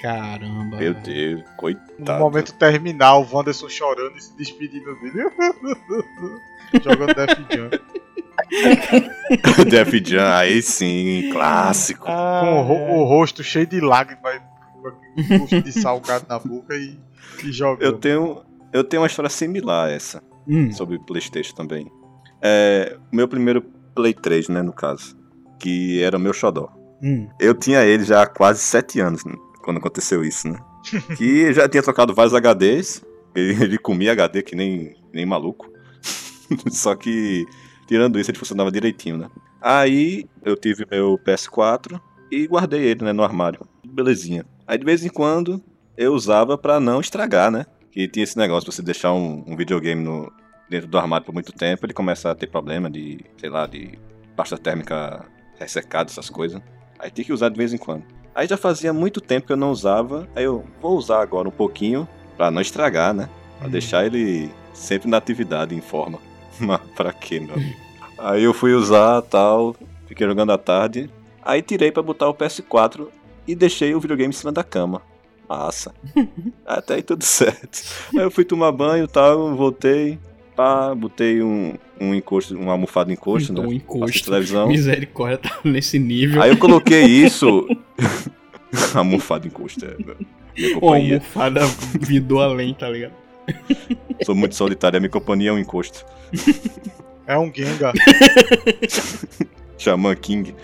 [0.00, 0.76] Caramba.
[0.76, 0.94] Meu.
[0.94, 2.18] Deus, No coitado.
[2.20, 5.24] momento terminal, o Wanderson chorando e se despedindo dele.
[6.82, 7.70] Jogando Def Jam.
[9.68, 12.06] Def Jam, aí sim, clássico.
[12.06, 14.40] Com o, ro- o rosto cheio de lágrimas,
[14.80, 16.98] com aquele gosto de salgado na boca e,
[17.44, 17.82] e jogando.
[17.82, 18.42] Eu tenho,
[18.72, 21.90] eu tenho uma história similar a essa, Hum, sobre Playstation também.
[22.42, 23.62] É, o meu primeiro
[23.94, 25.16] Play 3, né, no caso,
[25.58, 26.68] que era o meu xodó.
[27.02, 27.28] hum.
[27.38, 30.58] Eu tinha ele já há quase 7 anos, né, quando aconteceu isso, né.
[31.16, 35.70] que já tinha trocado vários HDs, ele, ele comia HD que nem, nem maluco.
[36.70, 37.44] Só que,
[37.86, 39.28] tirando isso, ele funcionava direitinho, né.
[39.60, 43.60] Aí, eu tive meu PS4 e guardei ele, né, no armário.
[43.86, 44.44] Belezinha.
[44.66, 45.62] Aí, de vez em quando,
[45.96, 47.64] eu usava pra não estragar, né.
[47.90, 50.32] Que tinha esse negócio de você deixar um, um videogame no,
[50.68, 53.98] dentro do armário por muito tempo, ele começa a ter problema de, sei lá, de
[54.34, 55.24] pasta térmica
[55.58, 56.60] ressecada, essas coisas.
[56.98, 58.04] Aí tem que usar de vez em quando.
[58.34, 61.52] Aí já fazia muito tempo que eu não usava, aí eu vou usar agora um
[61.52, 63.28] pouquinho pra não estragar, né?
[63.58, 66.18] Pra deixar ele sempre na atividade, em forma.
[66.58, 67.76] Mas pra quê, meu amigo?
[68.18, 69.74] Aí eu fui usar tal,
[70.06, 71.10] fiquei jogando à tarde.
[71.42, 73.08] Aí tirei pra botar o PS4
[73.48, 75.02] e deixei o videogame em cima da cama.
[75.48, 75.92] Massa.
[76.64, 77.82] Até aí tudo certo.
[78.14, 80.20] Aí eu fui tomar banho e tal, voltei.
[80.56, 83.70] Pá, botei um, um encosto, uma almofada de encosto, Então, né?
[83.70, 84.24] um encosto.
[84.24, 84.68] televisão.
[84.68, 86.42] Misericórdia, tá nesse nível.
[86.42, 87.66] Aí eu coloquei isso.
[88.94, 89.96] almofada de encosto, é.
[90.56, 91.60] Minha Uma almofada
[92.00, 93.12] vidou além, tá ligado?
[94.24, 96.04] Sou muito solitário, a minha companhia é um encosto.
[97.26, 97.92] É um Gengar.
[99.78, 100.54] Xamã King.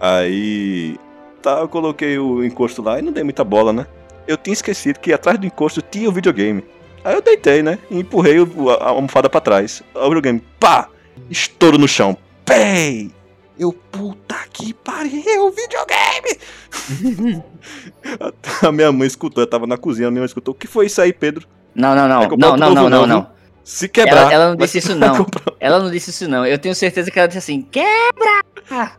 [0.00, 0.96] Aí.
[1.40, 3.86] Tá, eu coloquei o encosto lá e não dei muita bola, né?
[4.28, 6.62] Eu tinha esquecido que atrás do encosto tinha o videogame.
[7.04, 7.78] Aí eu deitei, né?
[7.90, 8.36] E empurrei
[8.80, 9.82] a almofada pra trás.
[9.94, 10.88] O videogame, pá!
[11.28, 12.16] Estouro no chão.
[12.44, 13.10] Pei!
[13.58, 17.42] Eu, puta que pariu, videogame!
[18.66, 20.54] a minha mãe escutou, eu tava na cozinha, a minha mãe escutou.
[20.54, 21.46] O que foi isso aí, Pedro?
[21.74, 22.28] Não, não, não.
[22.36, 23.26] Não, não, não, não, não.
[23.64, 24.22] Se quebrar.
[24.22, 25.26] Ela, ela não disse isso não.
[25.60, 26.44] Ela não disse isso não.
[26.46, 28.42] Eu tenho certeza que ela disse assim, quebra!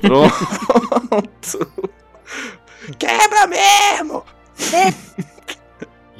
[0.00, 1.72] Pronto.
[2.98, 4.24] Quebra mesmo!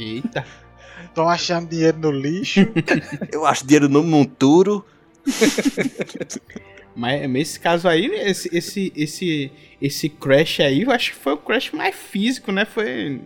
[0.01, 0.47] Eita.
[1.05, 2.61] Estão achando dinheiro no lixo.
[3.31, 4.85] Eu acho dinheiro no monturo.
[6.95, 11.39] Mas nesse caso aí, esse, esse, esse, esse crash aí, eu acho que foi o
[11.39, 12.65] crash mais físico, né?
[12.65, 13.21] Foi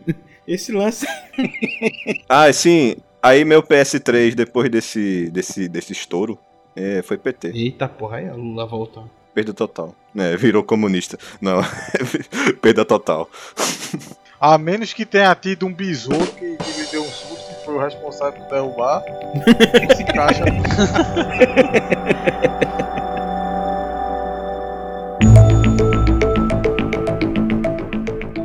[0.47, 1.07] esse lance.
[2.29, 2.97] Ah, sim.
[3.23, 6.39] Aí meu PS3, depois desse, desse, desse estouro,
[6.77, 7.49] é, foi PT.
[7.55, 9.09] Eita porra, aí a Lula voltou.
[9.35, 9.95] Perda total.
[10.15, 11.19] É, virou comunista.
[11.41, 11.61] Não,
[12.61, 13.29] perda total.
[14.47, 17.77] A menos que tenha tido um besouro que, que lhe deu um susto e foi
[17.77, 19.03] o responsável por derrubar.
[19.97, 20.45] Se encaixa.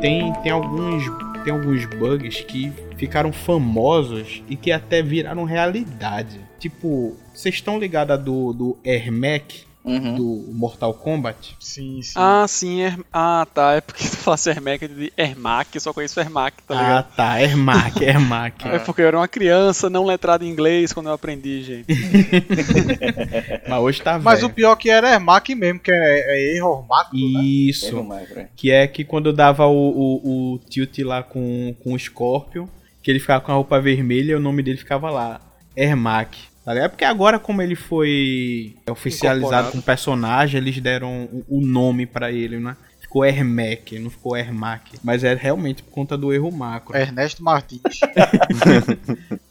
[0.00, 1.04] Tem, tem, alguns,
[1.44, 6.40] tem alguns bugs que ficaram famosos e que até viraram realidade.
[6.58, 10.14] Tipo, vocês estão ligados do, do Ermac, Uhum.
[10.14, 11.56] do Mortal Kombat?
[11.58, 12.12] Sim, sim.
[12.14, 12.82] Ah, sim.
[12.82, 12.98] Er...
[13.12, 13.72] Ah, tá.
[13.72, 16.98] É porque tu falasse Ermac de Ermac, eu só conheço Ermac, tá ligado?
[16.98, 17.42] ah, tá.
[17.42, 18.68] Ermac, Ermac.
[18.68, 21.86] É porque eu era uma criança não letrada em inglês quando eu aprendi, gente.
[23.68, 24.24] Mas hoje tá velho.
[24.24, 27.42] Mas o pior que era Ermac mesmo, que é, é Error Macro, né?
[27.42, 28.02] Isso.
[28.02, 28.48] Velho.
[28.54, 32.66] Que é que quando eu dava o, o, o tilt lá com, com o Scorpion,
[33.02, 35.40] que ele ficava com a roupa vermelha, o nome dele ficava lá,
[35.74, 36.49] Ermac.
[36.70, 36.90] Tá ligado?
[36.90, 42.60] Porque agora, como ele foi oficializado como personagem, eles deram o, o nome pra ele,
[42.60, 42.76] né?
[43.00, 44.92] Ficou Ermac, não ficou Ermac.
[45.02, 46.96] Mas é realmente por conta do erro macro.
[46.96, 47.80] Ernesto Martins.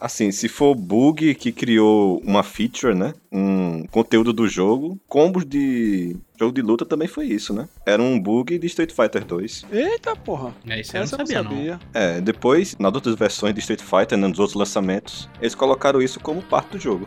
[0.00, 3.12] Assim, se for bug que criou uma feature, né?
[3.30, 7.68] Um conteúdo do jogo, combos de jogo de luta também foi isso, né?
[7.84, 9.66] Era um bug de Street Fighter 2.
[9.70, 10.54] Eita porra.
[10.66, 11.50] É, isso eu não Essa eu não sabia, não.
[11.50, 11.80] sabia.
[11.92, 16.18] É, depois, nas outras versões de Street Fighter, né, nos outros lançamentos, eles colocaram isso
[16.18, 17.06] como parte do jogo.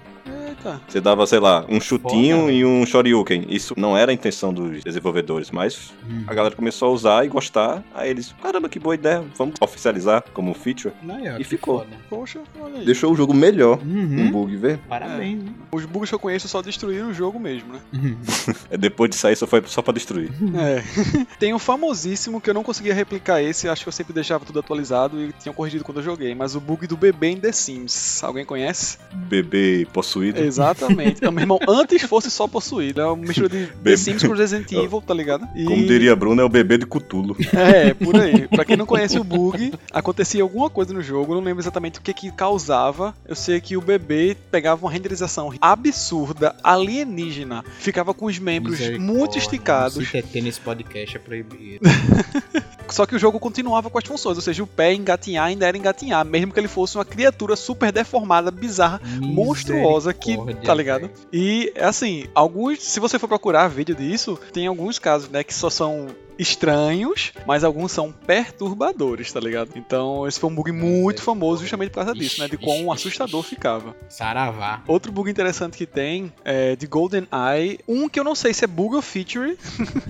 [0.88, 2.52] Você dava, sei lá, um chutinho Foda.
[2.52, 3.46] e um shoryuken.
[3.50, 6.24] Isso não era a intenção dos desenvolvedores, mas Hum.
[6.28, 7.84] a galera começou a usar e gostar.
[7.94, 10.94] Aí eles, caramba, que boa ideia, vamos oficializar como feature.
[11.40, 11.80] E ficou.
[11.80, 11.92] foda.
[12.10, 12.86] Poxa, olha aí.
[12.86, 13.80] Deixou o jogo melhor.
[13.84, 14.22] Uhum.
[14.28, 14.78] Um bug, vê?
[14.88, 15.56] Parabéns, hein?
[15.72, 17.80] Os bugs que eu conheço só destruíram o jogo mesmo, né?
[17.94, 18.18] Uhum.
[18.70, 20.32] É, depois de sair só foi só pra destruir.
[20.56, 20.84] É.
[21.40, 24.60] Tem um famosíssimo que eu não conseguia replicar esse, acho que eu sempre deixava tudo
[24.60, 28.24] atualizado e tinha corrigido quando eu joguei, mas o bug do bebê em The Sims.
[28.24, 28.98] Alguém conhece?
[29.14, 30.40] Bebê possuído.
[30.48, 31.18] Exatamente.
[31.18, 33.02] Então, meu irmão, antes fosse só possuído.
[33.02, 33.98] É uma mistura de The.
[33.98, 35.48] Sims com Resident Evil, tá ligado?
[35.56, 37.36] E- Como diria Bruno, é o bebê de Cutulo.
[37.54, 38.48] É, por aí.
[38.48, 42.02] Pra quem não conhece o bug, acontecia alguma coisa no jogo, não lembro exatamente o
[42.02, 43.16] que que causava.
[43.26, 49.38] Eu sei que o bebê pegava uma renderização absurda, alienígena, ficava com os membros muito
[49.38, 50.08] esticados.
[50.08, 51.80] Se ter nesse podcast é proibido.
[52.94, 55.76] Só que o jogo continuava com as funções, ou seja, o pé engatinhar ainda era
[55.76, 61.10] engatinhar, mesmo que ele fosse uma criatura super deformada, bizarra, monstruosa que, tá ligado?
[61.32, 65.72] E assim, alguns, se você for procurar vídeo disso, tem alguns casos, né, que só
[65.72, 69.72] são estranhos, mas alguns são perturbadores, tá ligado?
[69.76, 73.44] Então, esse foi um bug muito famoso justamente por causa disso, né, de quão assustador
[73.44, 73.96] ficava.
[74.10, 74.82] Saravá.
[74.88, 78.64] Outro bug interessante que tem é de Golden Eye, um que eu não sei se
[78.64, 79.58] é bug ou feature,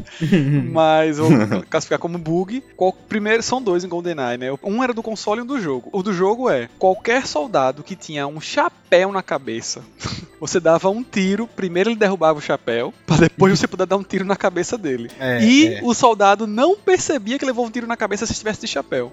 [0.72, 1.30] mas vou
[1.70, 2.64] classificar como bug.
[2.76, 4.48] Qual, primeiro são dois em GoldenEye, né?
[4.64, 5.90] Um era do console e um do jogo.
[5.92, 9.84] O do jogo é qualquer soldado que tinha um chapéu na cabeça,
[10.40, 14.04] você dava um tiro, primeiro ele derrubava o chapéu, pra depois você poder dar um
[14.04, 15.10] tiro na cabeça dele.
[15.20, 15.82] É, e é.
[15.84, 16.13] o soldado
[16.48, 19.12] não percebia que levou um tiro na cabeça se estivesse de chapéu.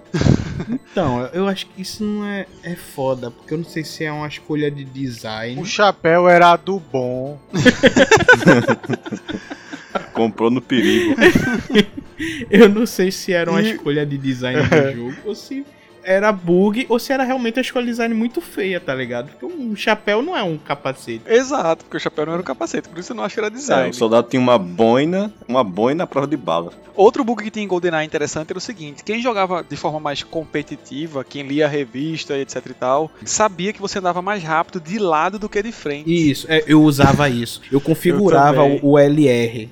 [0.69, 4.11] Então, eu acho que isso não é, é foda, porque eu não sei se é
[4.11, 5.59] uma escolha de design.
[5.59, 7.39] O chapéu era do bom.
[10.13, 11.15] Comprou no perigo.
[12.49, 15.65] Eu não sei se era uma escolha de design do jogo, ou se
[16.03, 19.29] era bug, ou se era realmente uma escolha de design muito feia, tá ligado?
[19.29, 21.21] Porque um chapéu não é um capacete.
[21.27, 23.47] Exato, porque o chapéu não era um capacete, por isso eu não acho que era
[23.47, 23.89] É, design.
[23.89, 26.71] o soldado tinha uma boina, uma boina à prova de bala.
[26.93, 30.23] Outro bug que tinha em GoldenEye interessante era o seguinte: quem jogava de forma mais
[30.23, 34.79] competitiva, quem lia a revista e etc e tal, sabia que você andava mais rápido
[34.79, 36.11] de lado do que de frente.
[36.29, 37.61] Isso, é, eu usava isso.
[37.71, 39.69] Eu configurava o, o LR.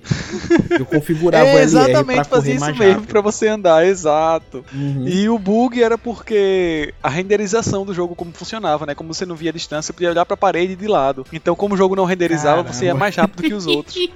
[0.69, 3.07] Eu configurava o É, exatamente, fazia isso mesmo rápido.
[3.07, 4.63] pra você andar, exato.
[4.73, 5.07] Uhum.
[5.07, 8.95] E o bug era porque a renderização do jogo como funcionava, né?
[8.95, 11.25] Como você não via a distância, você podia olhar pra parede de lado.
[11.33, 12.99] Então, como o jogo não renderizava, você ia Caramba.
[12.99, 13.95] mais rápido que os outros.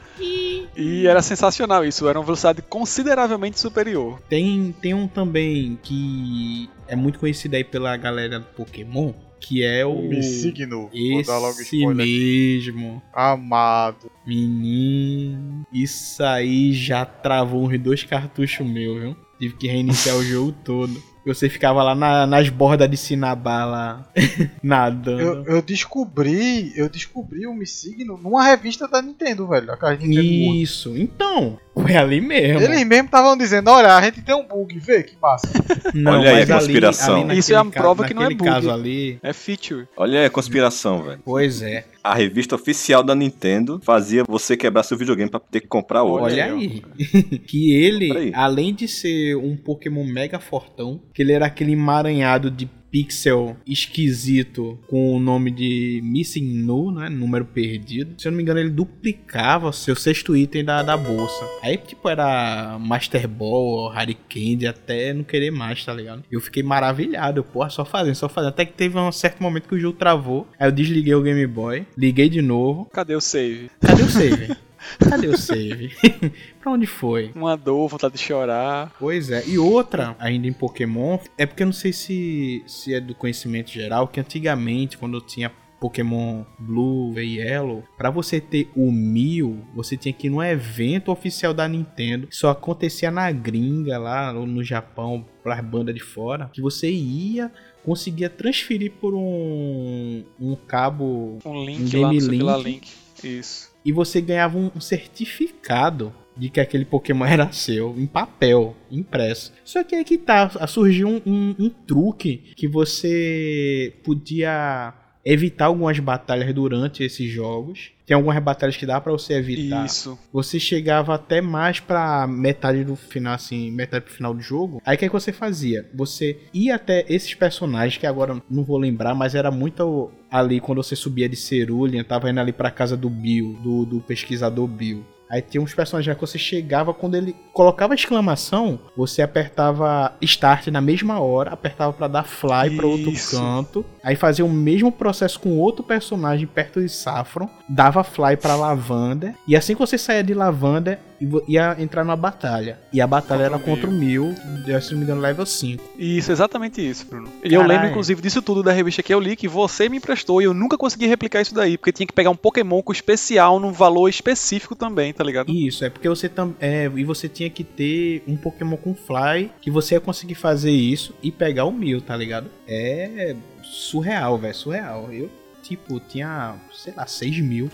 [0.76, 4.19] E era sensacional isso, era uma velocidade consideravelmente superior.
[4.30, 9.12] Tem, tem um também que é muito conhecido aí pela galera do Pokémon,
[9.43, 10.01] que é o.
[10.01, 10.89] Me signo.
[10.89, 12.06] Vou dar logo Esse spoiler.
[12.08, 13.01] mesmo.
[13.13, 14.10] Amado.
[14.25, 19.15] Menino, isso aí já travou uns dois cartuchos meus, viu?
[19.39, 21.01] Tive que reiniciar o jogo todo.
[21.25, 24.10] Você ficava lá na- nas bordas de Sinabá lá,
[24.62, 25.21] nadando.
[25.21, 29.71] Eu, eu descobri, eu descobri o Me Signo numa revista da Nintendo, velho.
[29.71, 30.56] A casa Nintendo.
[30.56, 32.62] Isso, então, foi ali mesmo.
[32.62, 35.48] Eles mesmo estavam dizendo, olha, a gente tem um bug, vê que massa.
[35.94, 37.14] Não, Olha aí a ali- conspiração.
[37.16, 38.44] ali naquele Isso é a ca- prova que não é bug.
[38.44, 39.88] caso ali, É feature.
[39.98, 41.20] Olha aí a conspiração, velho.
[41.26, 41.86] pois é.
[42.04, 46.26] A revista oficial da Nintendo fazia você quebrar seu videogame pra ter que comprar outro.
[46.26, 47.40] Olha aí, aí.
[47.48, 48.32] que ele, aí.
[48.36, 54.77] além de ser um Pokémon mega fortão, que ele era aquele emaranhado de pixel esquisito
[54.88, 57.10] com o nome de Missing No, né?
[57.10, 58.13] Número perdido.
[58.21, 61.43] Se eu não me engano, ele duplicava o seu sexto item da, da bolsa.
[61.63, 66.23] Aí, tipo, era Master Ball, Harry Candy, até não querer mais, tá ligado?
[66.32, 67.39] Eu fiquei maravilhado.
[67.39, 68.49] Eu, porra, só fazendo, só fazendo.
[68.49, 70.47] Até que teve um certo momento que o jogo travou.
[70.60, 72.86] Aí eu desliguei o Game Boy, liguei de novo.
[72.93, 73.71] Cadê o save?
[73.82, 74.56] Cadê o save?
[75.00, 75.91] Cadê o save?
[76.62, 77.32] pra onde foi?
[77.36, 78.91] Uma dor, vontade de chorar.
[79.00, 79.46] Pois é.
[79.48, 83.72] E outra, ainda em Pokémon, é porque eu não sei se, se é do conhecimento
[83.72, 85.52] geral, que antigamente, quando eu tinha
[85.84, 91.12] Pokémon Blue e Yellow, pra você ter o Mil, você tinha que ir num evento
[91.12, 92.28] oficial da Nintendo.
[92.32, 97.52] Só acontecia na gringa lá no Japão, pras bandas de fora, que você ia
[97.84, 102.63] conseguia transferir por um, um cabo Um link Um que lá, link.
[102.63, 102.91] link.
[103.22, 103.73] Isso.
[103.86, 109.54] E você ganhava um, certificado de que aquele Pokémon era seu, em papel, impresso.
[109.63, 114.93] Só que aí que tá, surgiu um, um- um truque que você podia
[115.26, 117.92] evitar algumas batalhas durante esses jogos.
[118.06, 119.86] Tem algumas batalhas que dá pra você evitar.
[119.86, 120.20] Isso.
[120.32, 124.82] Você chegava até mais pra metade do final, assim, metade pro final do jogo.
[124.86, 125.90] Aí o que, é que você fazia?
[125.94, 130.84] Você ia até esses personagens, que agora não vou lembrar, mas era muito ali quando
[130.84, 135.06] você subia de Cerulean, tava indo ali pra casa do Bill, do, do pesquisador Bill.
[135.30, 140.82] Aí tinha uns personagens que você chegava, quando ele colocava exclamação, você apertava start na
[140.82, 143.86] mesma hora, apertava pra dar fly pra outro canto.
[144.04, 149.34] Aí fazia o mesmo processo com outro personagem perto de Saffron, dava fly pra Lavanda.
[149.48, 151.00] E assim que você saía de Lavanda,
[151.47, 152.80] ia entrar numa batalha.
[152.91, 154.34] E a batalha era contra o Mil,
[154.82, 155.84] se não me engano, level 5.
[155.97, 157.30] Isso, exatamente isso, Bruno.
[157.43, 157.67] E eu Caralho.
[157.67, 160.54] lembro, inclusive, disso tudo da revista que eu li, que você me emprestou e eu
[160.54, 164.10] nunca consegui replicar isso daí, porque tinha que pegar um Pokémon com especial num valor
[164.10, 165.52] específico também, tá ligado?
[165.52, 169.52] Isso, é porque você tam, é, e você tinha que ter um Pokémon com Fly
[169.62, 172.49] que você ia conseguir fazer isso e pegar o Mil, tá ligado?
[172.67, 175.12] É surreal, velho, surreal.
[175.12, 175.30] Eu,
[175.62, 177.69] tipo, tinha, sei lá, 6 mil.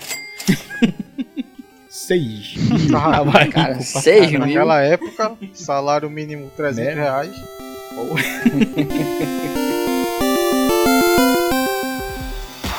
[2.10, 2.90] 6 mil.
[2.98, 4.30] Ah, Cara, pra 6 caralho.
[4.32, 4.40] mil.
[4.40, 7.02] Naquela época, salário mínimo 300 Né?
[7.02, 7.36] reais.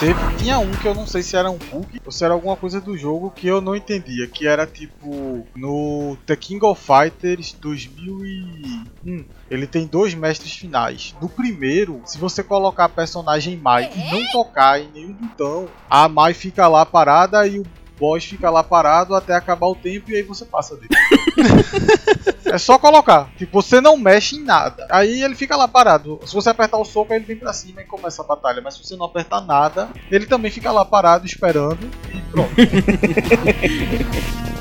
[0.01, 2.57] Teve, tinha um que eu não sei se era um bug ou se era alguma
[2.57, 7.55] coisa do jogo que eu não entendia, que era tipo no The King of Fighters
[7.61, 9.25] 2001.
[9.51, 11.15] Ele tem dois mestres finais.
[11.21, 16.09] No primeiro, se você colocar a personagem Mai e não tocar em nenhum botão, a
[16.09, 17.67] Mai fica lá parada e o
[18.01, 20.89] boss fica lá parado até acabar o tempo e aí você passa dele.
[22.47, 23.31] É só colocar.
[23.37, 24.85] Tipo, você não mexe em nada.
[24.91, 26.19] Aí ele fica lá parado.
[26.27, 28.61] Se você apertar o soco, ele vem pra cima e começa a batalha.
[28.61, 32.51] Mas se você não apertar nada, ele também fica lá parado esperando e pronto.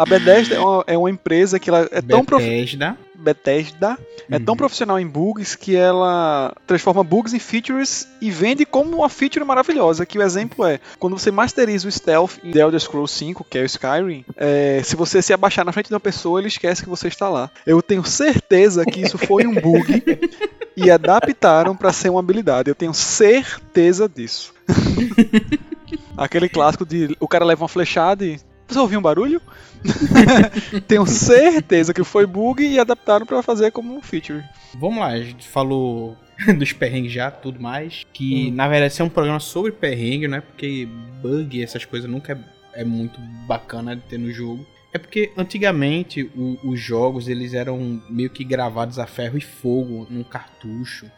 [0.00, 2.42] A Bethesda é uma, é uma empresa que ela é tão prof...
[2.42, 2.96] Bethesda.
[3.14, 3.98] Bethesda
[4.30, 4.56] é tão Uhum.
[4.56, 10.06] profissional em bugs que ela transforma bugs em features e vende como uma feature maravilhosa.
[10.06, 13.58] Que o exemplo é quando você masteriza o stealth em The Elder Scrolls 5, que
[13.58, 16.82] é o Skyrim, é, se você se abaixar na frente de uma pessoa, ele esquece
[16.82, 17.50] que você está lá.
[17.66, 20.02] Eu tenho certeza que isso foi um bug
[20.74, 22.70] e adaptaram para ser uma habilidade.
[22.70, 24.54] Eu tenho certeza disso.
[26.16, 29.42] Aquele clássico de o cara leva uma flechada e você ouviu um barulho?
[30.86, 34.42] Tenho certeza que foi bug e adaptaram pra fazer como um feature.
[34.74, 36.16] Vamos lá, a gente falou
[36.58, 38.04] dos perrengues já, tudo mais.
[38.12, 40.40] Que na verdade esse é um programa sobre perrengue, né?
[40.40, 40.88] Porque
[41.22, 42.32] bug e essas coisas nunca
[42.74, 44.66] é, é muito bacana de ter no jogo.
[44.92, 50.06] É porque antigamente o- os jogos eles eram meio que gravados a ferro e fogo
[50.10, 51.10] num cartucho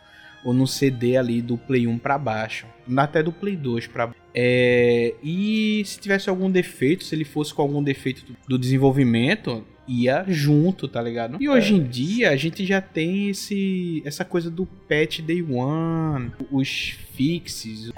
[0.44, 5.14] ou no CD ali do Play 1 pra baixo, até do Play 2 pra é,
[5.22, 10.24] e se tivesse algum defeito, se ele fosse com algum defeito do- do desenvolvimento, ia
[10.26, 11.36] junto, tá ligado?
[11.38, 16.32] E hoje em dia a gente já tem esse essa coisa do patch day one,
[16.50, 17.90] os fixes,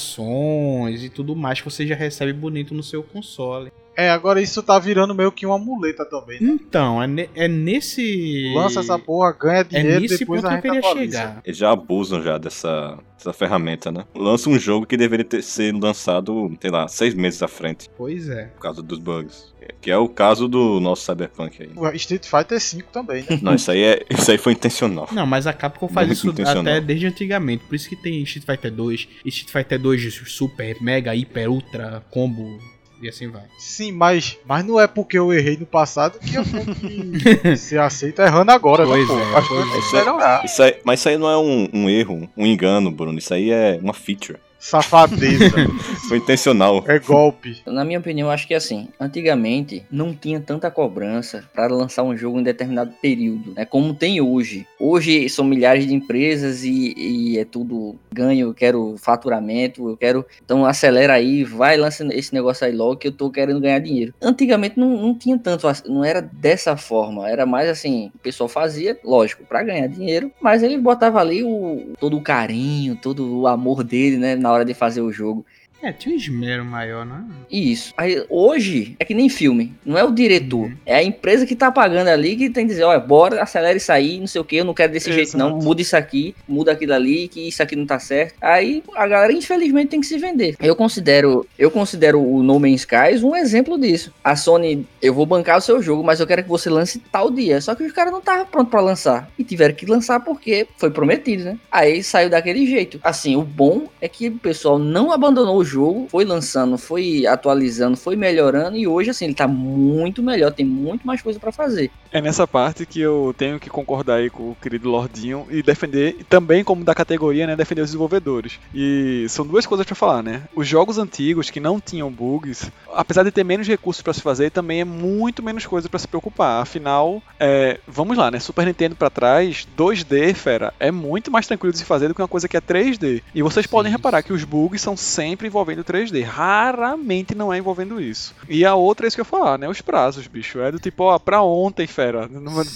[0.00, 3.70] atualizações e tudo mais que você já recebe bonito no seu console.
[4.00, 6.40] É, agora isso tá virando meio que uma muleta também.
[6.40, 6.50] Né?
[6.60, 10.68] Então, é, ne- é nesse Lança essa porra, ganha é dinheiro, nesse depois ponto que
[10.68, 11.40] a eu gente queria chegar.
[11.44, 14.04] Eles já abusam já dessa, dessa ferramenta, né?
[14.14, 18.28] Lança um jogo que deveria ter, ser lançado, sei lá, seis meses à frente, Pois
[18.28, 18.46] é.
[18.46, 19.50] por causa dos bugs.
[19.80, 21.70] Que é o caso do nosso Cyberpunk aí.
[21.76, 23.38] O Street Fighter 5 também, né?
[23.42, 25.08] Não, isso aí, é, isso aí foi intencional.
[25.12, 26.62] Não, mas a Capcom faz Muito isso intencional.
[26.62, 27.64] até desde antigamente.
[27.64, 32.58] Por isso que tem Street Fighter 2, Street Fighter 2 Super, Mega, Hiper, Ultra, Combo
[33.00, 33.44] e assim vai.
[33.58, 38.20] Sim, mas, mas não é porque eu errei no passado que eu que ser aceito
[38.20, 39.72] errando agora, Pois é, pois coisas é.
[39.72, 40.44] têm que melhorar.
[40.44, 43.18] Isso aí, mas isso aí não é um, um erro, um engano, Bruno.
[43.18, 44.38] Isso aí é uma feature.
[44.60, 45.50] Safadeza.
[46.08, 46.84] Foi intencional.
[46.86, 47.56] é golpe.
[47.66, 52.38] Na minha opinião, acho que assim, antigamente não tinha tanta cobrança para lançar um jogo
[52.38, 53.64] em determinado período, né?
[53.64, 54.66] Como tem hoje.
[54.78, 60.24] Hoje são milhares de empresas e, e é tudo ganho, eu quero faturamento, eu quero.
[60.44, 64.12] Então acelera aí, vai, lança esse negócio aí logo que eu tô querendo ganhar dinheiro.
[64.20, 68.48] Antigamente não, não tinha tanto, ass- não era dessa forma, era mais assim, o pessoal
[68.48, 73.46] fazia, lógico, para ganhar dinheiro, mas ele botava ali o, todo o carinho, todo o
[73.46, 75.44] amor dele, né, na hora de fazer o jogo.
[75.82, 77.24] É, tinha um esmero maior, né?
[77.50, 77.94] Isso.
[77.96, 79.74] Aí, hoje é que nem filme.
[79.84, 80.66] Não é o diretor.
[80.66, 80.76] Uhum.
[80.84, 83.90] É a empresa que tá pagando ali que tem que dizer, olha, bora, acelera isso
[83.90, 85.58] aí, não sei o que, eu não quero desse jeito não.
[85.58, 88.34] Muda isso aqui, muda aquilo ali, que isso aqui não tá certo.
[88.40, 90.56] Aí a galera, infelizmente, tem que se vender.
[90.60, 94.12] Eu considero, eu considero o No Man's Skies um exemplo disso.
[94.22, 97.30] A Sony, eu vou bancar o seu jogo, mas eu quero que você lance tal
[97.30, 97.60] dia.
[97.60, 99.30] Só que os caras não estavam prontos pra lançar.
[99.38, 101.58] E tiveram que lançar porque foi prometido, né?
[101.70, 103.00] Aí saiu daquele jeito.
[103.02, 107.96] Assim, o bom é que o pessoal não abandonou o jogo, foi lançando, foi atualizando,
[107.96, 111.90] foi melhorando e hoje assim ele tá muito melhor, tem muito mais coisa pra fazer.
[112.12, 116.24] É nessa parte que eu tenho que concordar aí com o querido Lordinho e defender,
[116.28, 118.58] também como da categoria, né, defender os desenvolvedores.
[118.74, 120.42] E são duas coisas para falar, né?
[120.54, 124.50] Os jogos antigos que não tinham bugs, apesar de ter menos recursos para se fazer,
[124.50, 126.60] também é muito menos coisa para se preocupar.
[126.60, 128.40] Afinal, é, vamos lá, né?
[128.40, 132.22] Super Nintendo para trás, 2D, fera, é muito mais tranquilo de se fazer do que
[132.22, 133.22] uma coisa que é 3D.
[133.32, 133.70] E vocês Sim.
[133.70, 138.34] podem reparar que os bugs são sempre envolvendo 3D, raramente não é envolvendo isso.
[138.48, 139.68] E a outra é isso que eu ia falar, né?
[139.68, 140.58] Os prazos, bicho.
[140.58, 141.99] É do tipo, ó, pra ontem, fera.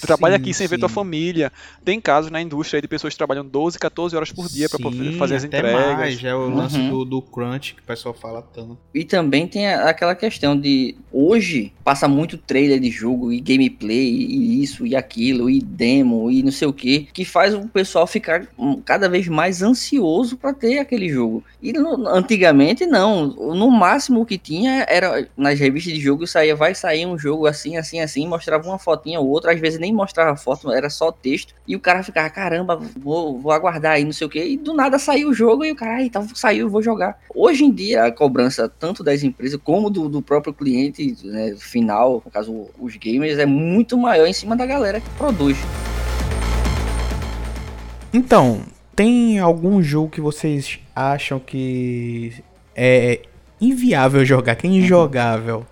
[0.01, 0.71] Trabalha aqui sem sim.
[0.71, 1.53] ver tua família.
[1.85, 4.79] Tem casos na indústria de pessoas que trabalham 12, 14 horas por dia para
[5.19, 5.73] fazer as entregas.
[5.73, 6.55] Mais, é o uhum.
[6.55, 8.79] lance do, do crunch que o pessoal fala tanto.
[8.95, 14.63] E também tem aquela questão de hoje passa muito trailer de jogo e gameplay e
[14.63, 18.47] isso e aquilo e demo e não sei o que que faz o pessoal ficar
[18.85, 21.45] cada vez mais ansioso para ter aquele jogo.
[21.63, 26.57] E no, antigamente não, no máximo o que tinha era nas revistas de jogo saía
[26.57, 29.93] vai sair um jogo assim assim assim, mostrava uma fotinha ou outra, às vezes nem
[29.93, 34.13] mostrava foto, era só texto e o cara ficava caramba, vou, vou aguardar aí não
[34.13, 36.83] sei o que e do nada saiu o jogo e o cara, então saiu, vou
[36.83, 37.19] jogar.
[37.35, 42.23] Hoje em dia a cobrança tanto das empresas como do, do próprio cliente né, final,
[42.25, 45.57] no caso os gamers, é muito maior em cima da galera que produz.
[48.13, 48.63] Então,
[48.95, 52.33] tem algum jogo que vocês acham que
[52.77, 53.23] é
[53.61, 55.67] inviável jogar, que é injogável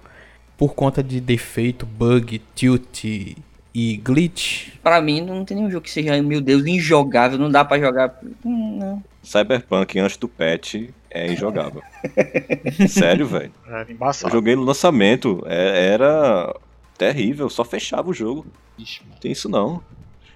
[0.63, 4.69] por conta de defeito, bug, tilt e glitch?
[4.81, 8.17] Para mim não tem nenhum jogo que seja, meu Deus, injogável, não dá para jogar.
[8.45, 9.05] Hum, não.
[9.25, 10.77] Cyberpunk antes do patch
[11.11, 11.83] é injogável.
[12.89, 13.51] Sério, velho.
[13.67, 13.87] É
[14.25, 16.55] Eu joguei no lançamento, é, era
[16.97, 18.47] terrível, só fechava o jogo.
[18.79, 19.83] Ixi, tem isso não.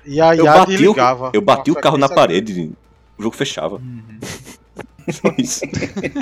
[0.05, 0.95] E aí eu bati, o,
[1.33, 2.73] eu bati o carro na parede,
[3.17, 3.77] o jogo fechava.
[3.77, 4.19] Uhum.
[5.11, 5.65] Só isso.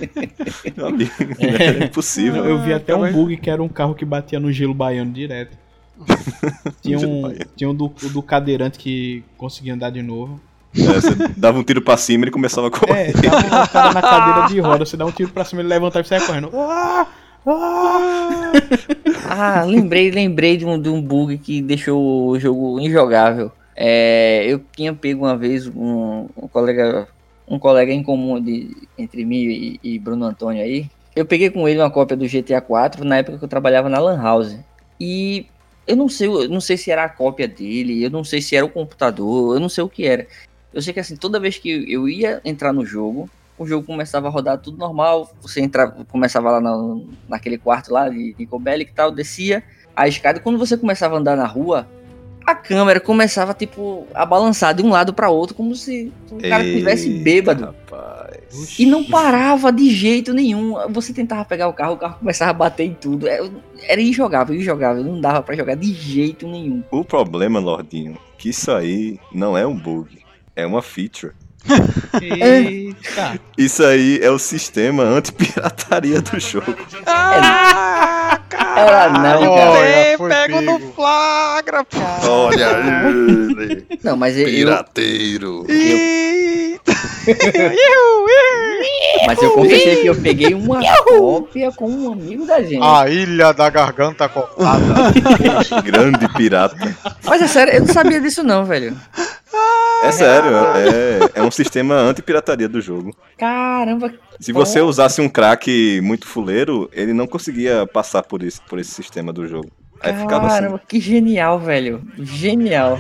[0.77, 2.45] Meu amigo, é impossível.
[2.45, 5.57] Eu vi até um bug que era um carro que batia no gelo baiano direto.
[6.83, 10.41] Tinha um, tinha um do, do cadeirante que conseguia andar de novo.
[10.77, 13.11] É, você dava um tiro pra cima e ele começava a correr.
[13.11, 15.69] É, tava um cara na cadeira de roda, você dá um tiro pra cima, ele
[15.69, 16.51] levantava e saia correndo.
[16.53, 17.07] Ah!
[17.47, 18.53] Ah!
[19.29, 23.53] ah, lembrei, lembrei de um, de um bug que deixou o jogo injogável.
[23.77, 27.09] É, eu tinha pego uma vez um, um, colega
[27.49, 30.91] um colega em comum de, entre mim e, e, Bruno Antônio aí.
[31.15, 33.99] Eu peguei com ele uma cópia do GTA 4 na época que eu trabalhava na
[33.99, 34.57] Lan House.
[34.99, 35.47] E
[35.87, 38.57] eu não sei, eu não sei se era a cópia dele, eu não sei se
[38.57, 40.27] era o computador, eu não sei o que era.
[40.73, 44.27] Eu sei que assim, toda vez que eu ia entrar no jogo, o jogo começava
[44.27, 48.49] a rodar tudo normal, você entrava, começava lá na, naquele quarto lá de, de
[48.81, 49.63] e tal, descia
[49.95, 51.87] a escada, quando você começava a andar na rua,
[52.47, 56.65] a câmera começava, tipo, a balançar de um lado para outro, como se o cara
[56.65, 57.65] estivesse bêbado.
[57.65, 58.79] Rapaz.
[58.79, 60.75] E não parava de jeito nenhum.
[60.91, 63.27] Você tentava pegar o carro, o carro começava a bater em tudo.
[63.27, 63.41] É,
[63.83, 65.03] era injogável, injogável.
[65.03, 66.83] Não dava para jogar de jeito nenhum.
[66.91, 70.19] O problema, Lordinho, que isso aí não é um bug,
[70.55, 71.33] é uma feature.
[72.21, 73.41] Eita.
[73.57, 76.77] Isso aí é o sistema anti-pirataria do jogo.
[77.07, 78.14] Ah,
[78.77, 80.19] Era não, cara.
[80.29, 81.99] Pego no flagra, pô.
[82.29, 82.71] Olha
[83.09, 83.87] ele.
[84.03, 84.47] Não, mas eu...
[84.47, 85.67] Pirateiro.
[85.69, 86.81] Eu...
[89.27, 92.83] mas eu confessei que eu peguei uma cópia com um amigo da gente.
[92.83, 95.13] A Ilha da Garganta Cortada.
[95.83, 96.97] Grande pirata.
[97.25, 98.97] Mas é sério, eu não sabia disso não, velho.
[100.03, 103.17] É sério, é, é um sistema anti-pirataria do jogo.
[103.39, 104.13] Caramba.
[104.39, 108.91] Se você usasse um crack muito fuleiro, ele não conseguia passar por esse, por esse
[108.91, 109.71] sistema do jogo.
[110.01, 110.79] Aí Caramba, ficava assim.
[110.87, 112.03] que genial, velho.
[112.19, 112.99] Genial.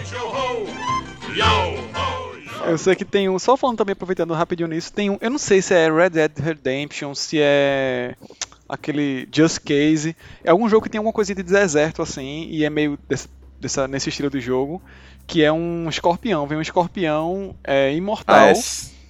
[2.66, 3.38] Eu sei que tem um.
[3.38, 5.18] Só falando também, aproveitando rapidinho nisso, tem um.
[5.20, 8.14] Eu não sei se é Red Dead Redemption, se é.
[8.68, 10.16] Aquele Just Case.
[10.42, 13.28] É algum jogo que tem alguma coisinha de deserto assim, e é meio desse,
[13.60, 14.82] dessa, nesse estilo de jogo
[15.26, 16.46] que é um escorpião.
[16.46, 18.36] Vem um escorpião é, imortal.
[18.36, 18.54] Ah, é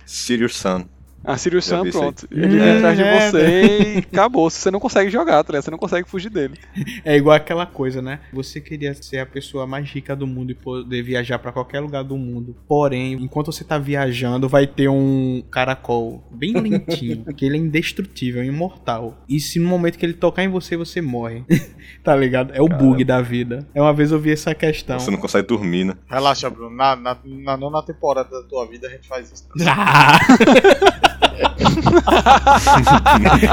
[0.06, 0.84] Sirius Sun.
[1.24, 2.28] A Sirius Sam, pronto.
[2.30, 4.50] Ele vem atrás de é, você e acabou.
[4.50, 6.54] Você não consegue jogar, tá Você não consegue fugir dele.
[7.04, 8.20] É igual aquela coisa, né?
[8.32, 12.04] Você queria ser a pessoa mais rica do mundo e poder viajar para qualquer lugar
[12.04, 12.54] do mundo.
[12.68, 18.42] Porém, enquanto você tá viajando, vai ter um caracol bem lentinho, que ele é indestrutível,
[18.42, 19.24] é imortal.
[19.28, 21.44] E se no momento que ele tocar em você, você morre.
[22.04, 22.52] tá ligado?
[22.54, 22.84] É o Caramba.
[22.84, 23.66] bug da vida.
[23.74, 24.98] É uma vez eu vi essa questão.
[24.98, 25.94] Você não consegue dormir, né?
[26.06, 26.76] Relaxa, Bruno.
[26.76, 29.44] Na, na, na nona temporada da tua vida a gente faz isso.
[29.66, 30.18] Ah!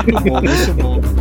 [0.05, 1.20] Muito bom, muito bom.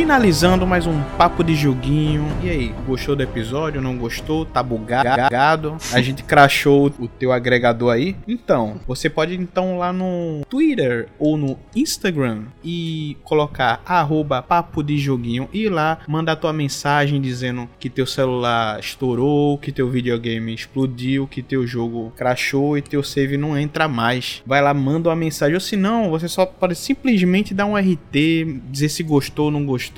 [0.00, 2.26] Finalizando mais um papo de joguinho.
[2.42, 3.82] E aí, gostou do episódio?
[3.82, 4.46] Não gostou?
[4.46, 5.76] Tá bugado?
[5.92, 8.16] A gente crashou o teu agregador aí?
[8.26, 14.96] Então, você pode então lá no Twitter ou no Instagram e colocar arroba papo de
[14.96, 21.26] joguinho e lá mandar tua mensagem dizendo que teu celular estourou, que teu videogame explodiu,
[21.26, 24.42] que teu jogo crashou e teu save não entra mais.
[24.46, 25.54] Vai lá, manda uma mensagem.
[25.56, 29.66] Ou se não, você só pode simplesmente dar um RT, dizer se gostou ou não
[29.66, 29.89] gostou.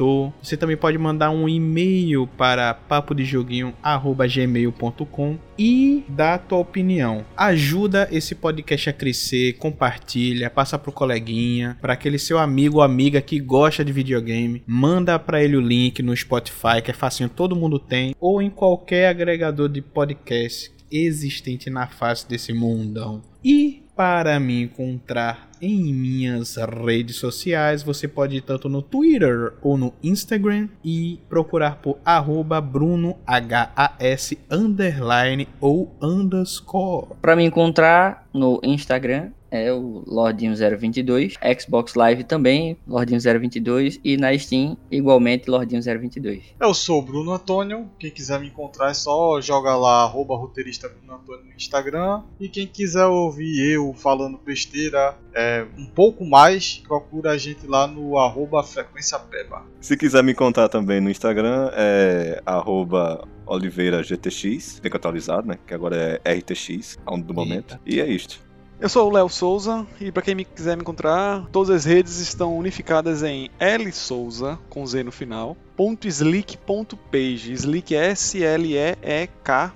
[0.43, 7.25] Você também pode mandar um e-mail para papodejoguinho@gmail.com e dar a tua opinião.
[7.37, 13.21] Ajuda esse podcast a crescer, compartilha, passa pro coleguinha, para aquele seu amigo ou amiga
[13.21, 17.57] que gosta de videogame, manda para ele o link no Spotify, que é facinho, todo
[17.57, 23.23] mundo tem, ou em qualquer agregador de podcast existente na face desse mundão.
[23.45, 29.77] E para me encontrar em minhas redes sociais, você pode ir tanto no Twitter ou
[29.77, 37.09] no Instagram e procurar por arroba Bruno H-A-S underline ou underscore.
[37.21, 44.79] Para me encontrar no Instagram é o Lordinho022, Xbox Live também, Lordinho022 e na Steam
[44.91, 46.43] igualmente Lordinho022.
[46.59, 50.89] Eu sou o Bruno Antônio, quem quiser me encontrar é só jogar lá arroba roteirista
[50.89, 56.79] Bruno Antônio no Instagram e quem quiser ouvir eu falando besteira é, um pouco mais,
[56.89, 59.67] procura a gente lá no arroba frequência peba.
[59.81, 65.59] Se quiser me encontrar também no Instagram é arroba Oliveira GTX, bem atualizado, né?
[65.67, 67.79] Que agora é RTX, ao do momento.
[67.85, 68.52] E é isto.
[68.83, 72.19] Eu sou o Léo Souza e para quem me quiser me encontrar, todas as redes
[72.19, 75.57] estão unificadas em L Souza com Z no final.
[75.77, 79.73] Ponto .slick.page, slick é S L E E K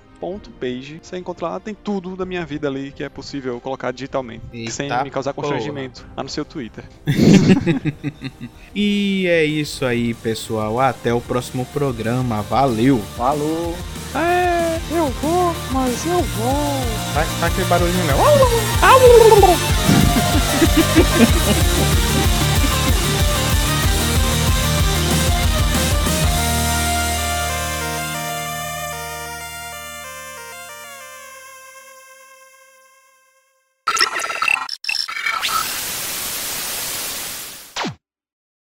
[0.59, 0.99] page.
[1.01, 4.71] Você encontra lá, tem tudo da minha vida ali que é possível colocar digitalmente, Eita
[4.71, 6.83] sem me causar constrangimento, lá no seu Twitter.
[8.79, 10.79] E é isso aí, pessoal.
[10.79, 12.43] Até o próximo programa.
[12.43, 13.01] Valeu!
[13.17, 13.75] Falou!
[14.13, 16.81] É, eu vou, mas eu vou.
[17.11, 18.17] Faz, faz aquele barulhinho, Léo.